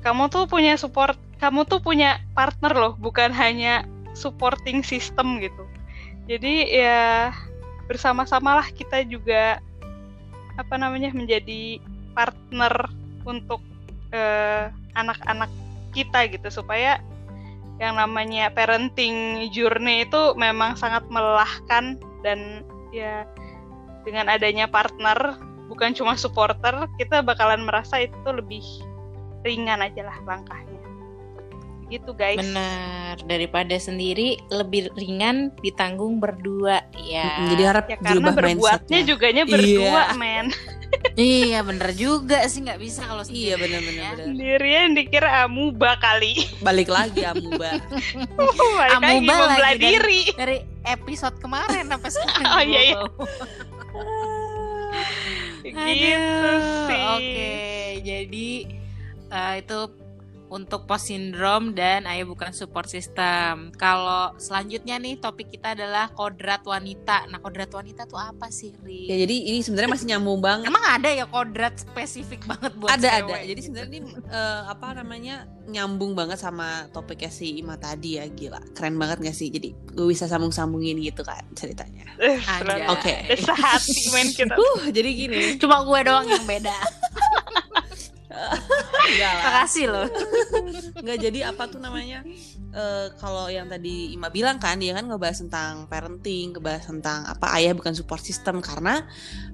[0.00, 3.84] kamu tuh punya support kamu tuh punya partner loh bukan hanya
[4.16, 5.68] supporting system gitu.
[6.24, 7.34] Jadi ya
[7.90, 9.58] bersama-samalah kita juga
[10.54, 11.82] apa namanya menjadi
[12.14, 12.86] partner
[13.26, 13.58] untuk
[14.14, 15.50] eh, anak-anak
[15.90, 16.62] kita gitu.
[16.62, 17.02] Supaya
[17.82, 22.62] yang namanya parenting journey itu memang sangat melelahkan dan
[22.94, 23.26] ya
[24.04, 25.34] dengan adanya partner
[25.72, 28.62] bukan cuma supporter kita bakalan merasa itu lebih
[29.46, 30.79] ringan aja lah langkahnya
[31.90, 32.38] gitu guys.
[32.38, 36.86] Benar daripada sendiri lebih ringan ditanggung berdua.
[37.02, 40.16] Ya jadi harap ya, karena berbuatnya juga nya berdua iya.
[40.16, 40.48] men.
[41.14, 42.66] Iya bener juga sih.
[42.66, 44.26] Nggak bisa kalau iya bener bener, ya.
[44.26, 46.34] sendirian dikira amuba kali.
[46.66, 47.78] Balik lagi amuba.
[48.40, 50.22] Oh, amuba lagi, lagi diri.
[50.34, 52.42] dari, dari episode kemarin sampai sekarang.
[52.50, 53.00] Oh iya, iya.
[55.62, 56.52] gitu
[56.90, 57.02] sih.
[57.06, 57.52] oke.
[58.02, 58.48] Jadi
[59.30, 59.78] uh, itu
[60.50, 63.70] untuk post syndrome dan ayah bukan support system.
[63.78, 67.30] Kalau selanjutnya nih topik kita adalah kodrat wanita.
[67.30, 69.06] Nah, kodrat wanita tuh apa sih, Ri?
[69.06, 70.66] Ya jadi ini sebenarnya masih nyambung banget.
[70.66, 73.46] Emang ada ya kodrat spesifik banget buat Ada cewek, ada.
[73.46, 73.66] Jadi gitu?
[73.70, 78.58] sebenarnya ini uh, apa namanya nyambung banget sama topiknya si Ima tadi ya, gila.
[78.74, 79.54] Keren banget gak sih?
[79.54, 82.10] Jadi gue bisa sambung-sambungin gitu kan ceritanya.
[82.18, 82.98] Oke.
[82.98, 83.38] Okay.
[83.38, 84.52] Sehati main kita.
[84.60, 85.40] Uh, jadi gini.
[85.56, 86.74] Cuma gue doang yang beda.
[89.44, 90.08] Makasih loh.
[91.00, 92.24] Enggak jadi apa tuh namanya?
[92.70, 97.46] Uh, kalau yang tadi Ima bilang kan dia kan ngebahas tentang parenting, ngebahas tentang apa
[97.58, 99.04] ayah bukan support system karena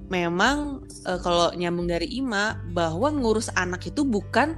[0.07, 4.55] memang uh, kalau nyambung dari Ima bahwa ngurus anak itu bukan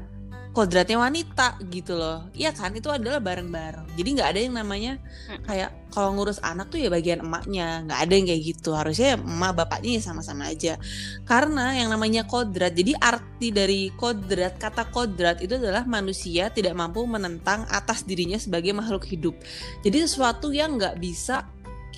[0.50, 2.26] kodratnya wanita gitu loh.
[2.34, 2.74] Iya kan?
[2.74, 3.94] Itu adalah bareng-bareng.
[3.94, 4.94] Jadi nggak ada yang namanya
[5.46, 7.86] kayak kalau ngurus anak tuh ya bagian emaknya.
[7.86, 8.70] Nggak ada yang kayak gitu.
[8.74, 10.82] Harusnya emak bapaknya ya sama-sama aja.
[11.24, 17.06] Karena yang namanya kodrat jadi arti dari kodrat kata kodrat itu adalah manusia tidak mampu
[17.06, 19.38] menentang atas dirinya sebagai makhluk hidup.
[19.86, 21.46] Jadi sesuatu yang nggak bisa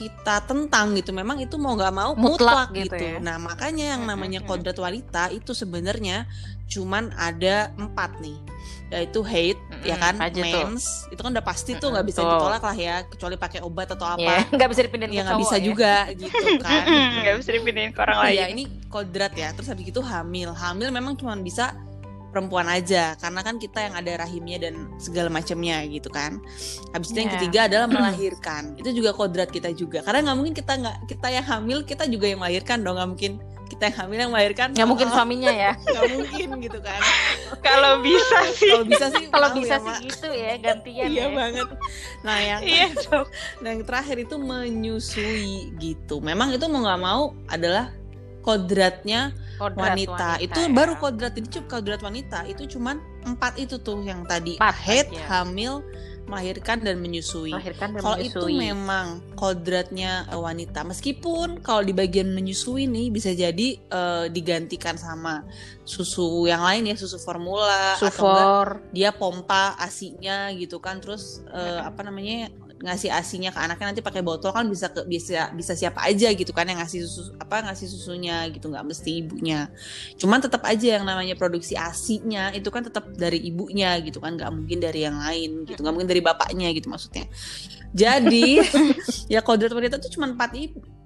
[0.01, 1.13] kita tentang gitu.
[1.13, 3.05] Memang itu mau nggak mau mutlak, mutlak gitu, gitu.
[3.05, 3.17] Ya?
[3.21, 6.25] nah makanya yang namanya kodrat wanita itu sebenarnya
[6.71, 8.39] cuman ada empat nih
[8.91, 12.75] yaitu hate mm-hmm, ya kan mens itu kan udah pasti tuh nggak bisa ditolak lah
[12.75, 15.63] ya kecuali pakai obat atau apa nggak yeah, bisa dipindahin ya nggak bisa ya.
[15.63, 16.83] juga gitu kan
[17.23, 20.91] nggak bisa dipindahin ke orang lain ya ini kodrat ya terus habis itu hamil hamil
[20.91, 21.71] memang cuma bisa
[22.31, 26.39] perempuan aja karena kan kita yang ada rahimnya dan segala macamnya gitu kan.
[26.95, 27.21] Habis itu yeah.
[27.21, 27.35] yang iya.
[27.37, 28.63] ketiga adalah melahirkan.
[28.79, 29.99] itu juga kodrat kita juga.
[29.99, 33.33] Karena nggak mungkin kita nggak kita yang hamil kita juga yang melahirkan dong nggak mungkin
[33.71, 34.67] kita yang hamil yang melahirkan.
[34.75, 35.73] Nggak mungkin suaminya ya.
[35.79, 36.99] Nggak mungkin gitu kan.
[37.63, 38.71] Kalau bisa sih.
[38.71, 41.27] kalau bisa sih kalau bisa ya, sih gitu ya gantian iya ya.
[41.31, 41.67] banget.
[42.27, 42.87] Nah yang iya.
[43.63, 46.19] nah yang terakhir itu menyusui gitu.
[46.19, 47.95] Memang itu mau nggak mau adalah
[48.41, 49.31] kodratnya
[49.61, 50.17] kodrat wanita.
[50.17, 50.73] wanita itu ya.
[50.73, 52.39] baru kodrat ini cuma kodrat wanita.
[52.49, 54.59] Itu cuman empat itu tuh yang tadi.
[54.59, 55.23] Empat, head ya.
[55.29, 55.85] hamil
[56.31, 57.51] melahirkan dan menyusui.
[57.51, 63.75] Melahirkan kalau itu memang kodratnya uh, wanita, meskipun kalau di bagian menyusui nih bisa jadi
[63.91, 65.43] uh, digantikan sama
[65.83, 68.79] susu yang lain ya, susu formula Sufor.
[68.79, 72.47] atau dia pompa asinya gitu kan, terus uh, apa namanya
[72.81, 76.49] ngasih asinya ke anaknya nanti pakai botol kan bisa ke, bisa bisa siapa aja gitu
[76.51, 78.67] kan yang ngasih susu apa ngasih susunya gitu.
[78.69, 79.69] Nggak mesti ibunya.
[80.17, 84.35] Cuman tetap aja yang namanya produksi asinya itu kan tetap dari ibunya gitu kan.
[84.35, 85.79] Nggak mungkin dari yang lain gitu.
[85.79, 87.25] Nggak mungkin dari bapaknya gitu maksudnya.
[87.93, 88.59] Jadi
[89.33, 90.51] ya kodrat wanita itu cuma empat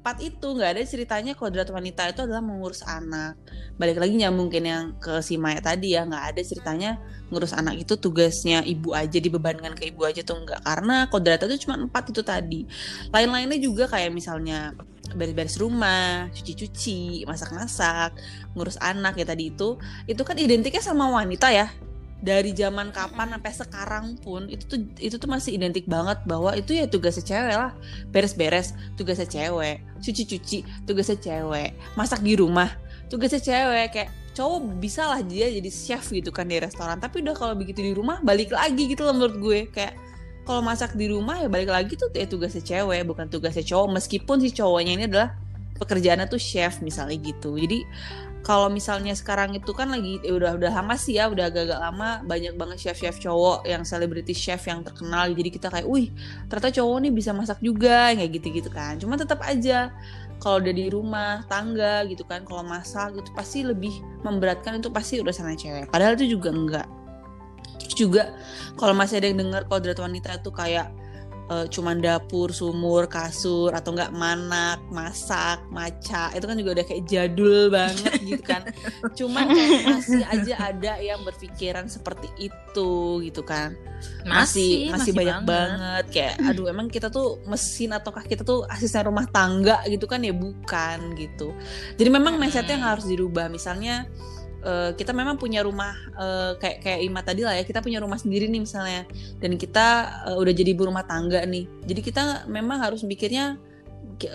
[0.06, 3.42] empat itu nggak ada ceritanya kodrat wanita itu adalah mengurus anak.
[3.82, 7.02] Balik lagi nyambungin yang ke si Maya tadi ya nggak ada ceritanya
[7.34, 11.66] ngurus anak itu tugasnya ibu aja dibebankan ke ibu aja tuh enggak karena kodrat itu
[11.66, 12.70] cuma empat itu tadi.
[13.10, 14.78] Lain-lainnya juga kayak misalnya
[15.18, 18.14] beres-beres rumah, cuci-cuci, masak-masak,
[18.54, 21.74] ngurus anak ya tadi itu, itu kan identiknya sama wanita ya.
[22.26, 26.74] Dari zaman kapan sampai sekarang pun itu tuh itu tuh masih identik banget bahwa itu
[26.74, 27.72] ya tugasnya cewek lah.
[28.10, 32.74] Beres-beres tugasnya cewek, cuci-cuci tugasnya cewek, masak di rumah
[33.14, 33.88] tugasnya cewek.
[33.94, 36.98] Kayak cowok bisa lah dia jadi chef gitu kan di restoran.
[36.98, 39.60] Tapi udah kalau begitu di rumah balik lagi gitu loh menurut gue.
[39.70, 39.94] Kayak
[40.46, 44.02] kalau masak di rumah ya balik lagi tuh ya tugasnya cewek bukan tugasnya cowok.
[44.02, 45.38] Meskipun si cowoknya ini adalah
[45.78, 47.56] pekerjaannya tuh chef misalnya gitu.
[47.56, 47.86] Jadi
[48.46, 52.22] kalau misalnya sekarang itu kan lagi ya udah udah lama sih ya udah agak-agak lama
[52.30, 55.34] banyak banget chef-chef cowok yang selebriti chef yang terkenal.
[55.34, 56.14] Jadi kita kayak wih
[56.46, 59.02] ternyata cowok nih bisa masak juga kayak gitu-gitu kan.
[59.02, 59.90] Cuma tetap aja
[60.38, 65.18] kalau udah di rumah tangga gitu kan kalau masak gitu pasti lebih memberatkan itu pasti
[65.26, 65.90] udah sana cewek.
[65.90, 66.88] Padahal itu juga enggak.
[67.98, 68.30] Juga
[68.78, 70.94] kalau masih ada yang dengar kodrat wanita itu kayak
[71.50, 76.34] uh, cuman dapur, sumur, kasur atau enggak manak, masak, maca.
[76.34, 78.62] Itu kan juga udah kayak jadul banget gitu kan.
[79.18, 83.78] Cuman kayak masih aja ada yang berpikiran seperti itu gitu kan.
[84.26, 85.50] Masih masih, masih banyak banget.
[85.50, 90.22] banget kayak aduh emang kita tuh mesin ataukah kita tuh asisten rumah tangga gitu kan
[90.22, 91.54] ya bukan gitu.
[91.98, 93.48] Jadi memang mindsetnya yang harus dirubah.
[93.50, 94.10] Misalnya
[94.66, 98.18] uh, kita memang punya rumah uh, kayak kayak Ima tadi lah ya kita punya rumah
[98.18, 99.06] sendiri nih misalnya.
[99.38, 99.88] Dan kita
[100.34, 101.70] uh, udah jadi ibu rumah tangga nih.
[101.86, 103.62] Jadi kita memang harus mikirnya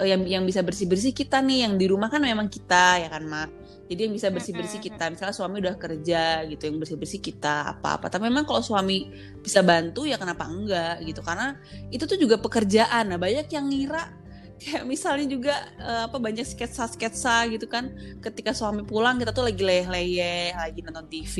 [0.04, 1.66] yang yang bisa bersih bersih kita nih.
[1.68, 3.50] Yang di rumah kan memang kita ya kan mak?
[3.90, 5.10] Jadi yang bisa bersih bersih kita.
[5.10, 9.10] Misalnya suami udah kerja gitu yang bersih bersih kita apa apa tapi memang kalau suami
[9.42, 11.20] bisa bantu ya kenapa enggak gitu.
[11.26, 11.58] Karena
[11.90, 13.10] itu tuh juga pekerjaan.
[13.10, 14.19] Nah banyak yang ngira
[14.60, 17.88] kayak misalnya juga uh, apa banyak sketsa-sketsa gitu kan.
[18.20, 21.34] Ketika suami pulang kita tuh lagi leyeh-leyeh lagi nonton TV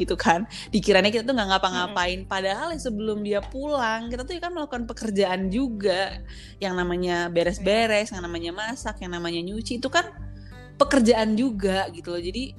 [0.00, 0.48] gitu kan.
[0.72, 2.24] Dikiranya kita tuh nggak ngapa-ngapain.
[2.24, 6.24] Padahal ya sebelum dia pulang kita tuh kan melakukan pekerjaan juga.
[6.56, 10.08] Yang namanya beres-beres yang namanya masak yang namanya nyuci itu kan
[10.80, 12.22] pekerjaan juga gitu loh.
[12.24, 12.56] Jadi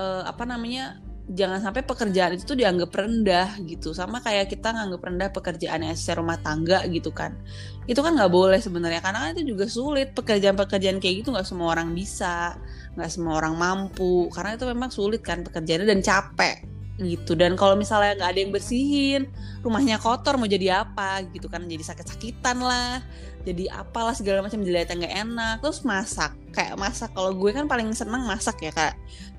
[0.00, 3.96] uh, apa namanya jangan sampai pekerjaan itu dianggap rendah gitu.
[3.96, 7.36] Sama kayak kita nganggap rendah pekerjaan asisten rumah tangga gitu kan.
[7.88, 10.12] Itu kan nggak boleh sebenarnya karena kan itu juga sulit.
[10.12, 12.56] Pekerjaan-pekerjaan kayak gitu nggak semua orang bisa
[12.94, 14.28] nggak semua orang mampu.
[14.30, 16.56] Karena itu memang sulit kan pekerjaannya dan capek
[17.00, 17.32] gitu.
[17.32, 19.22] Dan kalau misalnya nggak ada yang bersihin
[19.64, 23.00] rumahnya kotor mau jadi apa gitu kan jadi sakit-sakitan lah
[23.42, 25.56] jadi apalah segala macam dilihatnya nggak enak.
[25.62, 28.92] Terus masak kayak masak kalau gue kan paling seneng masak ya kak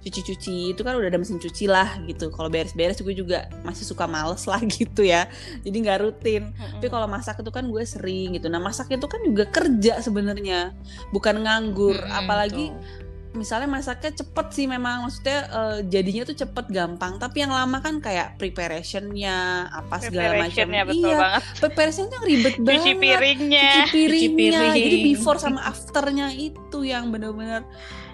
[0.03, 2.27] cuci-cuci itu kan udah ada mesin cuci lah gitu.
[2.27, 5.31] Kalau beres-beres gue juga masih suka males lah gitu ya.
[5.63, 6.51] Jadi nggak rutin.
[6.51, 6.81] Mm-hmm.
[6.83, 8.51] tapi kalau masak itu kan gue sering gitu.
[8.51, 10.75] Nah masak itu kan juga kerja sebenarnya
[11.15, 11.95] bukan nganggur.
[11.95, 13.02] Mm-hmm, apalagi tuh
[13.33, 17.17] misalnya masaknya cepet sih memang maksudnya uh, jadinya tuh cepet gampang.
[17.17, 20.67] Tapi yang lama kan kayak preparationnya apa segala macam.
[20.69, 20.83] Iya
[21.17, 21.43] banget.
[21.59, 22.81] preparationnya ribet banget.
[22.81, 23.69] cuci piringnya.
[23.85, 24.21] Cuci piringnya.
[24.23, 24.73] Cuci piring.
[24.77, 27.65] jadi before sama afternya itu yang bener-bener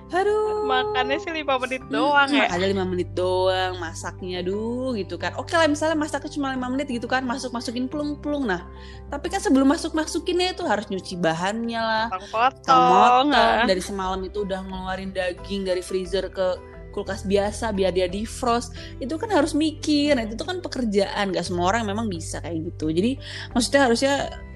[0.09, 0.65] Aduh.
[0.65, 2.45] Makannya sih lima menit doang hmm, ya.
[2.53, 5.33] Ada lima menit doang masaknya duh gitu kan.
[5.37, 8.45] Oke lah misalnya masaknya cuma lima menit gitu kan, masuk masukin plung-plung.
[8.45, 8.65] Nah,
[9.09, 12.07] tapi kan sebelum masuk masukinnya itu harus nyuci bahannya lah.
[12.29, 13.27] Potong, potong.
[13.65, 18.73] Dari semalam itu udah ngeluarin daging dari freezer ke kulkas biasa biar dia defrost.
[18.97, 20.17] Itu kan harus mikir.
[20.17, 21.31] Nah itu tuh kan pekerjaan.
[21.31, 22.91] Gak semua orang memang bisa kayak gitu.
[22.91, 23.17] Jadi
[23.53, 24.13] maksudnya harusnya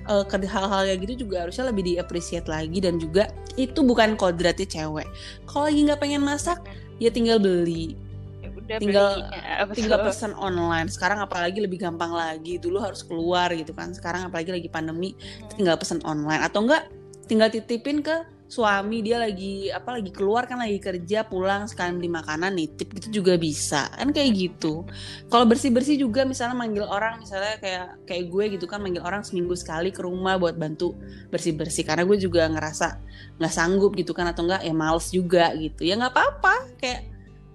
[0.07, 5.07] uh, hal-hal kayak gitu juga harusnya lebih diapresiasi lagi dan juga itu bukan kodratnya cewek.
[5.47, 6.59] Kalau lagi nggak pengen masak
[6.99, 7.95] ya tinggal beli.
[8.43, 10.87] Ya udah tinggal ya, tinggal pesan online.
[10.91, 12.59] Sekarang apalagi lebih gampang lagi.
[12.59, 13.95] Dulu harus keluar gitu kan.
[13.95, 15.15] Sekarang apalagi lagi pandemi
[15.55, 16.43] tinggal pesan online.
[16.43, 16.91] Atau enggak
[17.27, 22.13] tinggal titipin ke suami dia lagi apa lagi keluar kan lagi kerja pulang sekalian beli
[22.13, 23.89] makanan nitip itu juga bisa.
[23.97, 24.85] Kan kayak gitu.
[25.33, 29.25] Kalau bersih bersih juga misalnya manggil orang misalnya kayak kayak gue gitu kan manggil orang
[29.25, 30.93] seminggu sekali ke rumah buat bantu
[31.33, 33.01] bersih bersih karena gue juga ngerasa
[33.41, 35.81] nggak sanggup gitu kan atau enggak ya males juga gitu.
[35.81, 37.01] Ya nggak apa apa kayak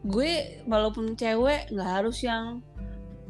[0.03, 2.59] gue walaupun cewek nggak harus yang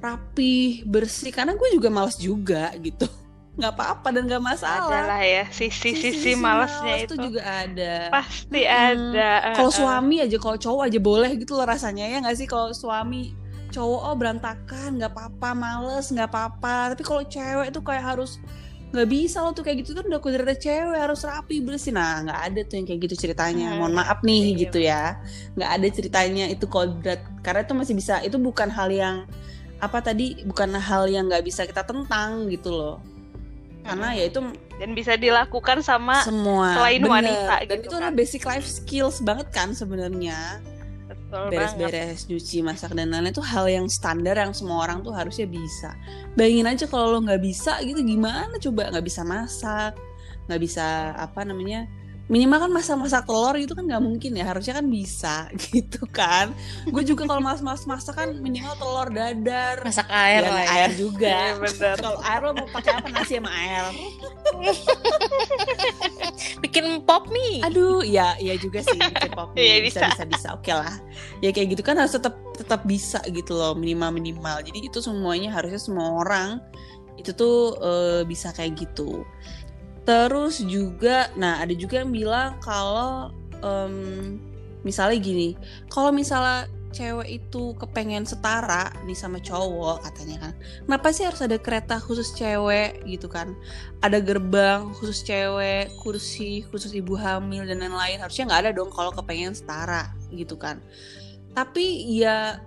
[0.01, 1.29] rapi bersih.
[1.37, 3.28] Karena gue juga males juga gitu
[3.59, 4.87] nggak apa-apa dan nggak masalah.
[4.87, 7.15] Adalah ya sisi-sisi malesnya itu.
[7.19, 7.95] juga ada.
[8.15, 8.87] Pasti hmm.
[8.95, 9.31] ada.
[9.59, 13.35] Kalau suami aja, kalau cowok aja boleh gitu loh rasanya ya nggak sih kalau suami
[13.69, 18.41] cowok oh berantakan nggak apa-apa males nggak apa-apa tapi kalau cewek itu kayak harus
[18.89, 22.41] nggak bisa loh tuh kayak gitu kan udah kudretnya cewek harus rapi bersih nah nggak
[22.41, 23.79] ada tuh yang kayak gitu ceritanya hmm.
[23.85, 24.61] mohon maaf nih iya.
[24.65, 25.03] gitu ya
[25.61, 29.29] nggak ada ceritanya itu kodrat karena itu masih bisa itu bukan hal yang
[29.79, 32.97] apa tadi bukan hal yang nggak bisa kita tentang gitu loh
[33.87, 34.41] karena ya itu
[34.79, 37.13] dan bisa dilakukan sama semua selain bener.
[37.13, 38.01] wanita dan gitu itu kan.
[38.03, 40.63] adalah basic life skills banget kan sebenarnya
[41.29, 45.93] beres-beres cuci masak dan lain-lain itu hal yang standar yang semua orang tuh harusnya bisa
[46.37, 49.93] bayangin aja kalau lo nggak bisa gitu gimana coba nggak bisa masak
[50.49, 51.85] nggak bisa apa namanya
[52.29, 56.53] minimal kan masak-masak telur itu kan nggak mungkin ya harusnya kan bisa gitu kan.
[56.89, 59.81] Gue juga kalau mas-mas masak kan minimal telur dadar.
[59.81, 60.71] Masak air ya, lah ya.
[60.77, 61.37] air juga.
[61.57, 61.97] Bener.
[61.97, 63.09] kalau air lo mau pakai apa?
[63.09, 63.85] Nasi sama air.
[66.61, 69.65] Bikin pop mie aduh ya ya juga sih bikin pop mie.
[69.65, 70.09] Iya, bisa bisa.
[70.13, 70.49] bisa bisa.
[70.55, 70.95] Oke lah.
[71.41, 75.55] Ya kayak gitu kan harus tetap tetap bisa gitu loh minimal minimal jadi itu semuanya
[75.55, 76.59] harusnya semua orang
[77.15, 79.23] itu tuh eh, bisa kayak gitu
[80.09, 83.29] terus juga nah ada juga yang bilang kalau
[83.61, 84.41] em,
[84.81, 85.53] misalnya gini
[85.93, 90.53] kalau misalnya cewek itu kepengen setara nih sama cowok katanya kan
[90.89, 93.53] kenapa sih harus ada kereta khusus cewek gitu kan?
[94.01, 99.13] Ada gerbang khusus cewek kursi khusus ibu hamil dan lain-lain harusnya nggak ada dong kalau
[99.13, 100.81] kepengen setara gitu kan?
[101.53, 102.63] Tapi ya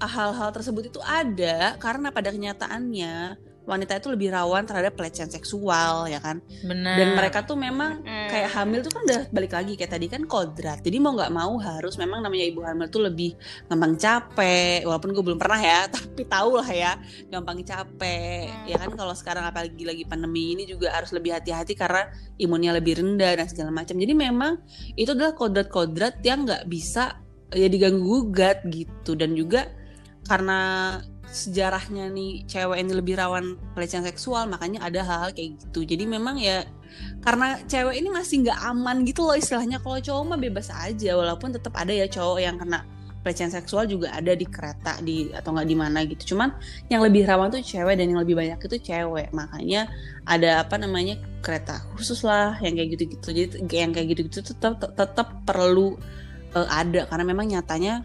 [0.00, 3.36] hal-hal tersebut itu ada karena pada kenyataannya
[3.70, 6.42] wanita itu lebih rawan terhadap pelecehan seksual ya kan?
[6.66, 6.96] Benar.
[6.98, 10.82] dan mereka tuh memang kayak hamil tuh kan udah balik lagi kayak tadi kan kodrat.
[10.82, 13.38] Jadi mau nggak mau harus memang namanya ibu hamil tuh lebih
[13.70, 14.82] gampang capek.
[14.82, 16.92] Walaupun gue belum pernah ya tapi tahu lah ya
[17.30, 18.50] gampang capek.
[18.50, 18.66] Hmm.
[18.66, 22.10] ya kan kalau sekarang apalagi lagi pandemi ini juga harus lebih hati-hati karena
[22.40, 23.94] imunnya lebih rendah dan segala macam.
[23.94, 24.58] Jadi memang
[24.98, 27.22] itu adalah kodrat-kodrat yang nggak bisa
[27.54, 29.14] ya diganggu gugat gitu.
[29.14, 29.70] Dan juga
[30.26, 30.98] karena
[31.30, 35.86] sejarahnya nih cewek ini lebih rawan pelecehan seksual makanya ada hal-hal kayak gitu.
[35.86, 36.66] Jadi memang ya
[37.22, 39.78] karena cewek ini masih nggak aman gitu loh istilahnya.
[39.78, 42.82] Kalau cowok mah bebas aja walaupun tetap ada ya cowok yang kena
[43.20, 46.34] pelecehan seksual juga ada di kereta di atau nggak di mana gitu.
[46.34, 46.56] Cuman
[46.88, 49.30] yang lebih rawan tuh cewek dan yang lebih banyak itu cewek.
[49.30, 49.86] Makanya
[50.26, 53.28] ada apa namanya kereta khusus lah yang kayak gitu-gitu.
[53.30, 55.94] Jadi yang kayak gitu-gitu tetap tetap perlu
[56.56, 57.06] eh, ada.
[57.06, 58.02] Karena memang nyatanya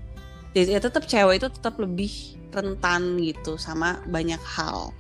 [0.52, 2.12] ya, ya tetap cewek itu tetap lebih
[2.56, 4.96] rentan gitu sama banyak hal.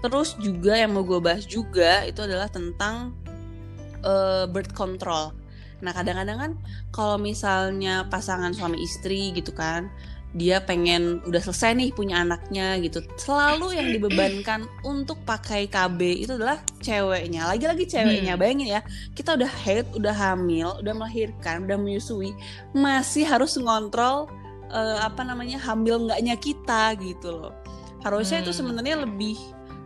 [0.00, 3.12] Terus juga yang mau gue bahas juga itu adalah tentang
[4.04, 5.32] eh, birth control.
[5.84, 6.52] Nah kadang-kadang kan
[6.92, 9.92] kalau misalnya pasangan suami istri gitu kan
[10.34, 16.34] dia pengen udah selesai nih punya anaknya gitu selalu yang dibebankan untuk pakai KB itu
[16.34, 17.46] adalah ceweknya.
[17.46, 18.42] Lagi-lagi ceweknya Hmm.
[18.42, 18.80] bayangin ya
[19.14, 22.34] kita udah head udah hamil udah melahirkan udah menyusui
[22.74, 24.26] masih harus ngontrol
[24.70, 27.52] eh, apa namanya hamil enggaknya kita gitu loh
[28.00, 28.60] harusnya itu Hmm.
[28.64, 29.36] sebenarnya lebih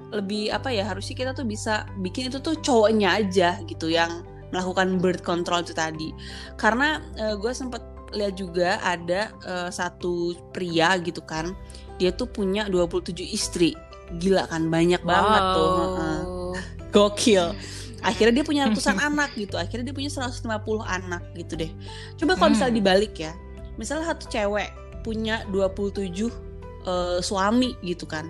[0.08, 4.96] lebih apa ya harusnya kita tuh bisa bikin itu tuh cowoknya aja gitu yang melakukan
[4.96, 6.10] birth control itu tadi
[6.56, 7.04] karena
[7.36, 11.52] gue sempet lihat juga ada eh, satu pria gitu kan
[12.00, 13.76] dia tuh punya 27 istri
[14.16, 16.18] gila kan banyak banget tuh heeh.
[16.88, 17.52] gokil
[18.00, 20.48] akhirnya dia punya ratusan anak gitu akhirnya dia punya 150
[20.80, 21.68] anak gitu deh
[22.16, 22.54] coba kalau Hmm.
[22.56, 23.36] misalnya dibalik ya
[23.78, 24.70] misalnya satu cewek
[25.06, 26.30] punya 27 eh,
[27.22, 28.28] suami gitu kan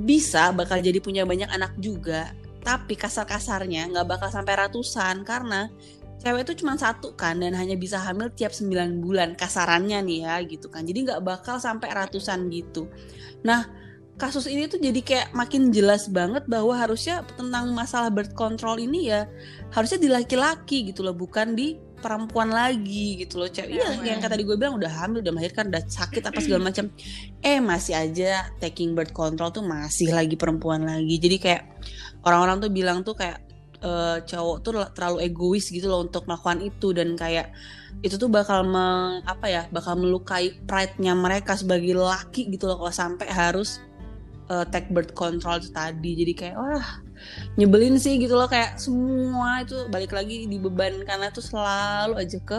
[0.00, 2.32] bisa bakal jadi punya banyak anak juga
[2.64, 5.68] tapi kasar-kasarnya nggak bakal sampai ratusan karena
[6.20, 10.34] cewek itu cuma satu kan dan hanya bisa hamil tiap 9 bulan kasarannya nih ya
[10.44, 10.84] gitu kan.
[10.84, 12.92] Jadi nggak bakal sampai ratusan gitu.
[13.40, 13.64] Nah
[14.20, 19.08] kasus ini tuh jadi kayak makin jelas banget bahwa harusnya tentang masalah birth control ini
[19.08, 19.24] ya
[19.72, 23.76] harusnya di laki-laki gitu loh bukan di perempuan lagi gitu loh cewek.
[23.76, 26.88] Iya yang kata tadi gue bilang udah hamil udah melahirkan udah sakit apa segala macam.
[27.44, 31.20] Eh masih aja taking birth control tuh masih lagi perempuan lagi.
[31.20, 31.62] Jadi kayak
[32.24, 33.38] orang-orang tuh bilang tuh kayak
[33.84, 36.96] eh, cowok tuh terlalu egois gitu loh untuk melakukan itu.
[36.96, 37.52] Dan kayak
[38.00, 42.80] itu tuh bakal meng, apa ya bakal melukai pride-nya mereka sebagai laki gitu loh.
[42.80, 43.78] Kalau sampai harus
[44.48, 46.10] eh, take birth control itu tadi.
[46.16, 46.88] Jadi kayak wah
[47.56, 52.58] nyebelin sih gitu loh kayak semua itu balik lagi dibebankan karena tuh selalu aja ke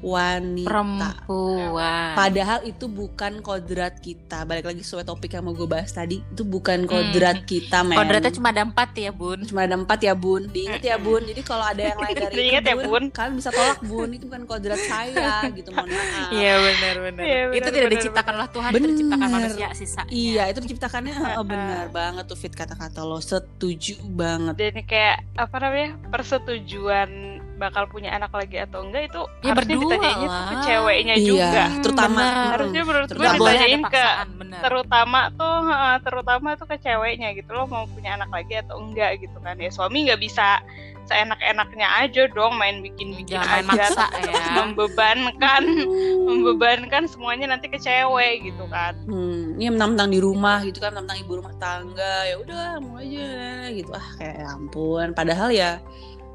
[0.00, 4.44] wanita perempuan Padahal itu bukan kodrat kita.
[4.44, 7.96] Balik lagi sesuai topik yang mau gue bahas tadi, itu bukan kodrat kita, men.
[7.96, 10.48] kodratnya cuma ada empat ya bun cuma ada empat ya bun.
[10.50, 11.22] Diingat ya bun.
[11.24, 13.04] Jadi kalau ada yang lain dari Diingat itu ya, Bun.
[13.10, 14.08] kalian bisa tolak bun.
[14.14, 15.70] Itu bukan kodrat saya gitu.
[15.74, 16.30] Mohon maaf.
[16.30, 17.24] Iya benar benar.
[17.24, 18.80] Iya, itu tidak benar, diciptakan oleh Tuhan, Benar.
[18.80, 20.02] itu diciptakan manusia sisa.
[20.08, 23.18] Iya, itu diciptakannya oh, benar banget tuh fit kata-kata lo.
[23.20, 24.54] Setuju banget.
[24.60, 30.16] dan kayak apa namanya persetujuan bakal punya anak lagi atau enggak itu Ya, harusnya ditanyain
[30.24, 32.32] tuh ke ceweknya Iya, juga terutama benar.
[32.34, 34.04] mm, harusnya menurut gue ditanyain ke
[34.34, 34.60] benar.
[34.60, 35.56] terutama tuh
[36.00, 39.68] terutama tuh ke ceweknya gitu loh mau punya anak lagi atau enggak gitu kan ya
[39.68, 40.58] suami nggak bisa
[41.02, 44.62] seenak-enaknya aja dong main bikin-bikin aja maksa ya.
[44.62, 45.62] membebankan
[46.28, 51.18] membebankan semuanya nanti ke cewek gitu kan Hmm, ini mentang-mentang di rumah gitu kan, mentang
[51.18, 53.26] ibu rumah tangga, ya udah mau aja
[53.68, 53.90] gitu.
[53.90, 55.06] Ah, kayak ampun.
[55.12, 55.82] Padahal ya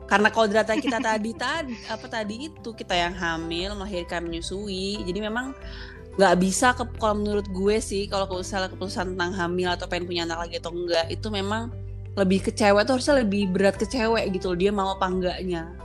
[0.06, 5.02] karena kodratnya kita tadi tadi apa tadi itu kita yang hamil, melahirkan, menyusui.
[5.02, 5.58] Jadi memang
[6.16, 10.24] nggak bisa ke kalau menurut gue sih kalau misalnya keputusan tentang hamil atau pengen punya
[10.24, 11.76] anak lagi atau enggak itu memang
[12.16, 15.76] lebih ke cewek tuh harusnya lebih berat ke cewek gitu loh dia mau apa enggaknya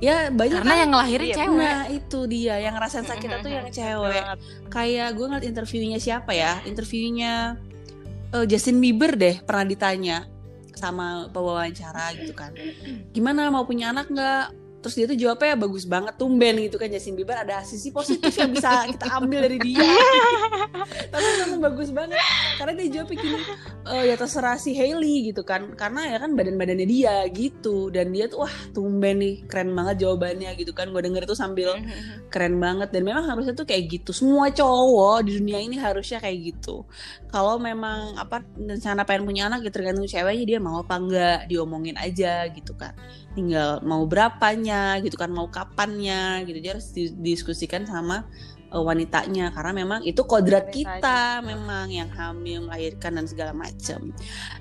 [0.00, 1.60] ya banyak Karena kan yang ngelahirin Iya, cewek.
[1.60, 4.24] Nah itu dia yang ngerasain sakitnya tuh yang cewek.
[4.72, 6.56] Kayak gue ngeliat interviewnya siapa ya?
[6.64, 7.60] Interviewnya
[8.32, 10.24] eh, Justin Bieber deh pernah ditanya
[10.76, 12.54] sama pewawancara gitu kan.
[13.14, 14.59] Gimana mau punya anak nggak?
[14.80, 17.36] Terus dia tuh jawabnya bagus banget tumben gitu kan Justin Bieber.
[17.36, 19.84] Ada sisi positif yang bisa kita ambil dari dia.
[21.12, 22.16] Tapi memang bagus banget.
[22.56, 23.38] Karena dia jawabnya gini,
[23.92, 25.76] "Eh, ya terserah si Hailey gitu kan.
[25.76, 27.92] Karena ya kan badan-badannya dia gitu.
[27.92, 30.88] Dan dia tuh wah tumben nih keren banget jawabannya gitu kan.
[30.88, 31.76] Gue denger tuh sambil
[32.32, 32.88] keren banget.
[32.88, 34.16] Dan memang harusnya tuh kayak gitu.
[34.16, 36.88] Semua cowok di dunia ini harusnya kayak gitu.
[37.28, 41.94] Kalau memang apa rencana pengen punya anak ya tergantung ceweknya dia mau apa enggak diomongin
[42.00, 42.96] aja gitu kan
[43.32, 46.58] tinggal mau berapanya gitu kan mau kapannya gitu.
[46.58, 48.26] Dia harus didiskusikan sama
[48.74, 49.50] uh, wanitanya.
[49.54, 54.10] Karena memang itu kodrat kita memang yang hamil melahirkan dan segala macam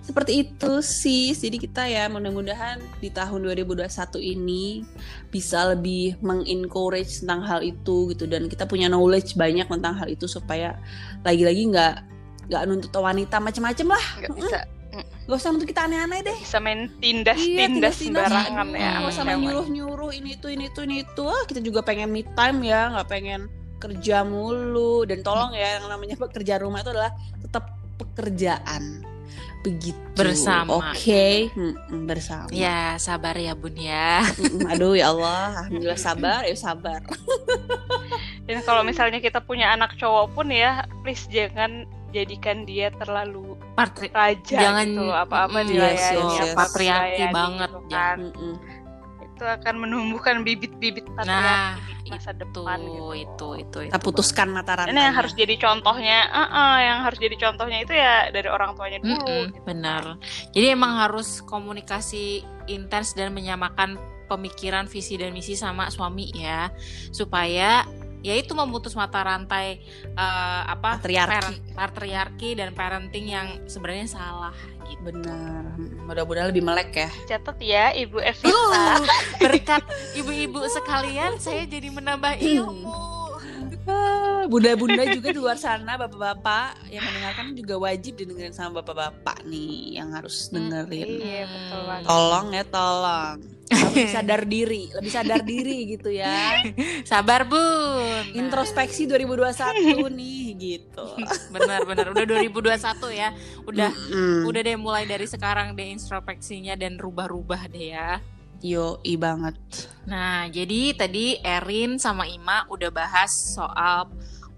[0.06, 1.34] seperti itu sih.
[1.34, 3.86] Jadi kita ya mudah-mudahan di tahun 2021
[4.22, 4.86] ini
[5.30, 8.26] bisa lebih mengencourage tentang hal itu gitu.
[8.30, 10.78] Dan kita punya knowledge banyak tentang hal itu supaya
[11.26, 11.96] lagi-lagi nggak
[12.50, 14.06] nggak nuntut wanita macam-macam lah.
[14.26, 14.60] Nggak bisa
[15.30, 16.38] gak usah nuntut kita aneh-aneh deh.
[16.42, 18.26] Bisa main tindas Iya, tindas tindas-tindas.
[18.34, 19.38] sembarangan ya nggak sama usah cewek.
[19.46, 21.24] nyuruh-nyuruh ini itu ini itu ini itu.
[21.30, 23.42] Ah, kita juga pengen me time ya nggak pengen
[23.78, 25.06] kerja mulu.
[25.06, 27.70] Dan tolong ya yang namanya pekerja rumah itu adalah tetap
[28.02, 29.06] pekerjaan.
[29.60, 30.16] Begitu.
[30.16, 30.80] Bersama.
[30.82, 31.28] oke?
[31.52, 32.48] Mm-mm, bersama.
[32.50, 34.24] Ya sabar ya bun ya.
[34.72, 35.68] Aduh ya Allah.
[35.68, 36.42] Alhamdulillah sabar.
[36.48, 37.04] Ya sabar.
[38.48, 44.08] Dan kalau misalnya kita punya anak cowok pun ya please jangan jadikan dia terlalu Patri
[44.12, 46.56] raja Jangan, gitu apa-apa mm, dilayani yes, yes, yes.
[46.60, 47.96] Patriarki dilayani banget, gitu ya.
[47.96, 48.18] kan.
[48.20, 48.56] Mm-mm.
[49.40, 51.16] itu akan menumbuhkan bibit-bibit Nah,
[51.80, 53.78] patriarki di masa itu, depan gitu itu itu itu.
[53.88, 57.78] kita putuskan mata ini rantainya yang harus jadi contohnya eh, eh, yang harus jadi contohnya
[57.88, 59.64] itu ya dari orang tuanya dulu Mm-mm, gitu.
[59.64, 60.04] benar.
[60.52, 63.96] Jadi emang harus komunikasi intens dan menyamakan
[64.28, 66.68] pemikiran visi dan misi sama suami ya,
[67.16, 67.88] supaya
[68.20, 71.32] ya itu memutus mata rantai eh, apa Patriarki.
[71.32, 75.00] parent- patriarki dan parenting yang sebenarnya salah gitu.
[75.02, 75.64] benar
[76.04, 79.02] mudah-mudahan lebih melek ya catat ya ibu Evita Uh,
[79.38, 82.92] berkat ibu-ibu sekalian saya jadi menambah ilmu.
[83.86, 89.98] Ah, Bunda-bunda juga di luar sana, bapak-bapak yang mendengarkan juga wajib didengerin sama bapak-bapak nih
[89.98, 91.18] yang harus dengerin.
[91.18, 93.38] iya betul banget Tolong ya, tolong.
[93.70, 96.66] Lebih sadar diri, lebih sadar diri gitu ya.
[97.06, 98.34] Sabar bun.
[98.34, 101.08] Introspeksi 2021 nih gitu.
[101.54, 102.76] Benar-benar udah 2021
[103.14, 103.30] ya.
[103.70, 104.50] Udah Mm-mm.
[104.50, 108.18] udah deh mulai dari sekarang deh introspeksinya dan rubah-rubah deh ya.
[108.60, 109.56] Yo, i banget.
[110.04, 114.12] Nah, jadi tadi Erin sama Ima udah bahas soal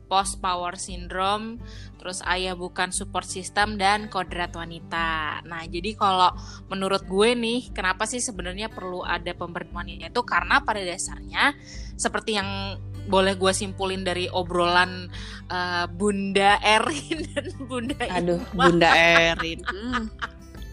[0.10, 1.62] post power syndrome,
[2.02, 5.46] terus ayah bukan support system dan kodrat wanita.
[5.46, 6.34] Nah, jadi kalau
[6.66, 11.54] menurut gue nih, kenapa sih sebenarnya perlu ada pemberdayaan wanita itu karena pada dasarnya
[11.94, 15.06] seperti yang boleh gue simpulin dari obrolan
[15.46, 18.02] eh, Bunda Erin dan Bunda.
[18.10, 19.62] Aduh, Bunda Erin.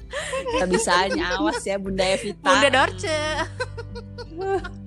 [0.08, 0.56] Hmm.
[0.56, 2.40] Gak bisanya awas ya Bunda Evita.
[2.48, 3.20] Bunda Dorce.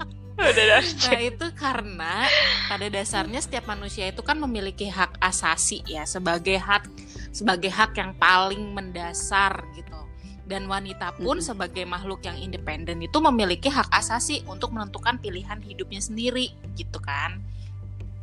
[0.42, 2.26] Nah itu karena
[2.66, 6.90] pada dasarnya setiap manusia itu kan memiliki hak asasi ya sebagai hak
[7.30, 9.94] sebagai hak yang paling mendasar gitu.
[10.42, 11.48] Dan wanita pun Mm-mm.
[11.48, 17.40] sebagai makhluk yang independen itu memiliki hak asasi untuk menentukan pilihan hidupnya sendiri gitu kan.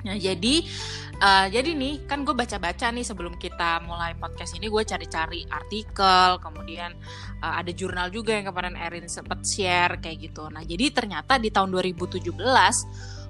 [0.07, 0.63] Nah jadi
[1.19, 6.39] eh, jadi nih kan gue baca-baca nih sebelum kita mulai podcast ini gue cari-cari artikel
[6.39, 6.95] kemudian
[7.43, 10.47] eh, ada jurnal juga yang kemarin Erin sempat share kayak gitu.
[10.53, 12.31] Nah jadi ternyata di tahun 2017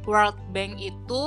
[0.05, 1.25] World Bank itu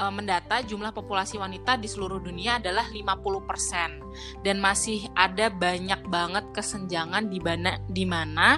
[0.00, 6.44] eh, mendata jumlah populasi wanita di seluruh dunia adalah 50% dan masih ada banyak banget
[6.56, 8.56] kesenjangan di mana di mana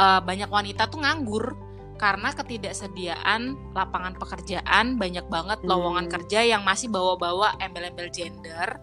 [0.00, 1.69] eh, banyak wanita tuh nganggur
[2.00, 6.14] karena ketidaksediaan lapangan pekerjaan banyak banget lowongan Hmm.
[6.16, 8.80] kerja yang masih bawa-bawa embel-embel gender.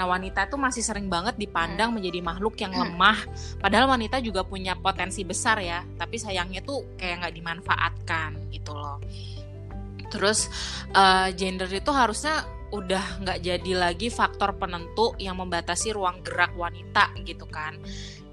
[0.00, 3.20] Nah, wanita itu masih sering banget dipandang menjadi makhluk yang lemah
[3.60, 8.96] padahal wanita juga punya potensi besar ya, tapi sayangnya tuh kayak nggak dimanfaatkan gitu loh.
[10.08, 10.48] Terus
[10.96, 17.14] eh, gender itu harusnya udah nggak jadi lagi faktor penentu yang membatasi ruang gerak wanita
[17.22, 17.78] gitu kan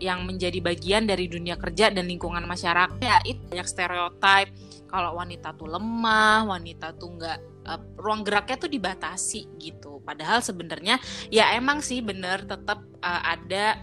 [0.02, 2.98] yang menjadi bagian dari dunia kerja dan lingkungan masyarakat.
[2.98, 4.50] Ya itu banyak stereotip
[4.90, 7.38] kalau wanita tuh lemah wanita tuh nggak
[7.70, 10.02] eh, ruang geraknya tuh dibatasi gitu.
[10.02, 10.98] Padahal sebenarnya
[11.30, 13.78] ya emang sih bener tetap eh, ada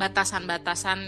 [0.00, 0.98] batasan-batasan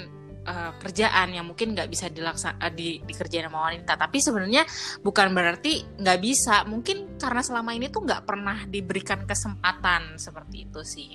[0.45, 3.97] eh, kerjaan yang mungkin nggak bisa dilaksana di dikerjain sama wanita.
[3.97, 4.69] Tapi sebenarnya
[5.01, 6.69] bukan berarti nggak bisa.
[6.69, 11.11] Mungkin karena selama ini tuh nggak pernah diberikan kesempatan seperti itu sih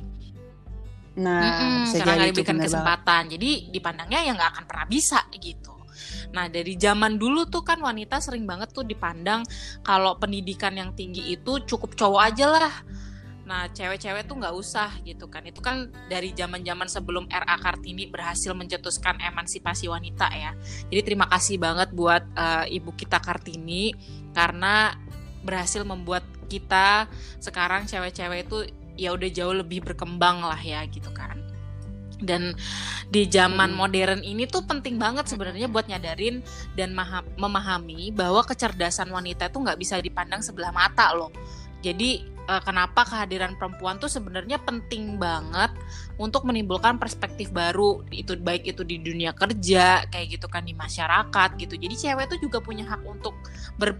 [1.17, 2.69] Nah, Mm-mm, bisa karena nggak diberikan bener banget.
[2.69, 5.77] kesempatan jadi dipandangnya ya nggak akan pernah bisa gitu
[6.31, 9.43] Nah, dari zaman dulu tuh kan wanita sering banget tuh dipandang
[9.83, 12.73] kalau pendidikan yang tinggi itu cukup cowok aja lah.
[13.47, 15.39] Nah, cewek-cewek tuh nggak usah gitu kan.
[15.47, 20.51] Itu kan dari zaman-zaman sebelum RA Kartini berhasil mencetuskan emansipasi wanita ya.
[20.91, 23.95] Jadi terima kasih banget buat uh, ibu kita Kartini
[24.35, 24.99] karena
[25.47, 27.07] berhasil membuat kita
[27.39, 31.39] sekarang cewek-cewek itu ya udah jauh lebih berkembang lah ya gitu kan.
[32.17, 32.57] Dan
[33.13, 33.77] di zaman hmm.
[33.77, 36.41] modern ini tuh penting banget sebenarnya buat nyadarin
[36.73, 36.97] dan
[37.37, 41.29] memahami bahwa kecerdasan wanita itu nggak bisa dipandang sebelah mata loh.
[41.85, 45.69] Jadi uh, kenapa kehadiran perempuan tuh sebenarnya penting banget
[46.17, 51.49] untuk menimbulkan perspektif baru itu baik itu di dunia kerja kayak gitu kan di masyarakat
[51.61, 51.77] gitu.
[51.77, 53.37] Jadi cewek tuh juga punya hak untuk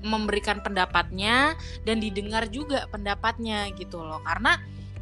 [0.01, 1.53] memberikan pendapatnya
[1.85, 4.25] dan didengar juga pendapatnya gitu loh.
[4.25, 4.57] Karena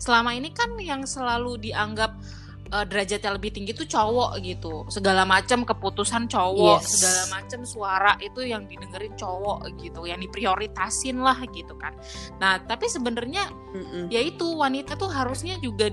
[0.06, 2.14] selama ini kan yang selalu dianggap
[2.70, 4.86] uh, derajatnya lebih tinggi tuh cowok gitu.
[4.94, 7.02] Segala macam keputusan cowok yes.
[7.02, 11.98] segala macam suara itu yang didengerin cowok gitu yang diprioritasin lah gitu kan.
[12.38, 13.50] Nah tapi sebenarnya
[14.14, 15.90] ya itu wanita tuh harusnya juga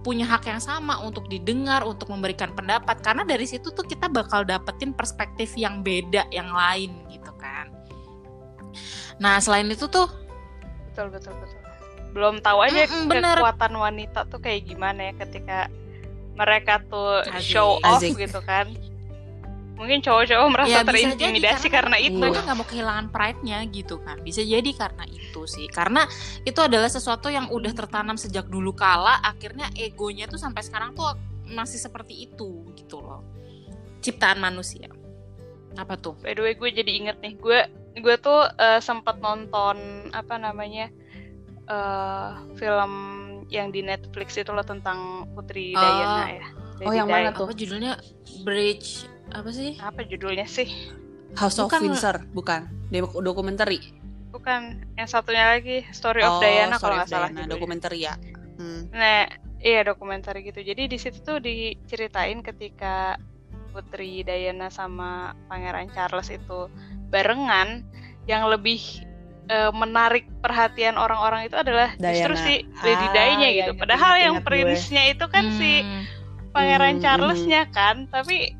[0.00, 3.04] punya hak yang sama untuk didengar untuk memberikan pendapat.
[3.04, 7.68] Karena dari situ tuh kita bakal dapetin perspektif yang beda yang lain gitu kan.
[9.20, 10.08] Nah selain itu tuh
[10.90, 11.69] betul betul betul
[12.10, 15.70] belum tahu aja mm -mm, kekuatan wanita tuh kayak gimana ya ketika
[16.40, 17.52] mereka tuh Asik.
[17.52, 18.16] show off Asik.
[18.16, 18.72] gitu kan.
[19.76, 22.20] Mungkin cowok-cowok merasa ya, terintimidasi karena, karena itu.
[22.20, 24.20] mereka nggak mau kehilangan pride-nya gitu kan.
[24.20, 25.68] Bisa jadi karena itu sih.
[25.72, 26.04] Karena
[26.44, 31.16] itu adalah sesuatu yang udah tertanam sejak dulu kala akhirnya egonya tuh sampai sekarang tuh
[31.48, 33.24] masih seperti itu gitu loh.
[34.04, 34.92] Ciptaan manusia.
[35.80, 36.12] Apa tuh?
[36.20, 37.60] By the way gue jadi inget nih gue
[38.04, 40.92] gue tuh uh, sempat nonton apa namanya
[41.70, 42.92] uh, film
[43.50, 45.80] yang di Netflix itu loh tentang Putri oh.
[45.80, 46.46] Diana ya.
[46.80, 47.46] Lady oh yang mana tuh?
[47.48, 47.92] Apa judulnya
[48.42, 49.78] Bridge apa sih?
[49.78, 50.68] Apa judulnya sih?
[51.38, 52.66] House of bukan, Windsor, bukan?
[53.22, 53.70] Dokumenter.
[54.34, 57.30] Bukan, yang satunya lagi Story of oh, Diana kalau nggak salah.
[57.46, 58.18] Dokumenter ya.
[58.58, 58.90] Hmm.
[58.90, 59.30] Nah,
[59.62, 60.58] iya dokumenter gitu.
[60.58, 63.14] Jadi di situ tuh diceritain ketika
[63.70, 66.66] Putri Diana sama Pangeran Charles itu
[67.14, 67.86] barengan,
[68.26, 69.06] yang lebih
[69.50, 72.14] uh, menarik perhatian orang-orang itu adalah Diana.
[72.14, 72.54] justru si
[72.86, 73.72] Lady ah, Di-nya ya, gitu.
[73.74, 75.58] Padahal yang prinsnya itu kan hmm.
[75.58, 75.70] si
[76.54, 77.72] Pangeran hmm, Charlesnya hmm.
[77.74, 78.54] kan, tapi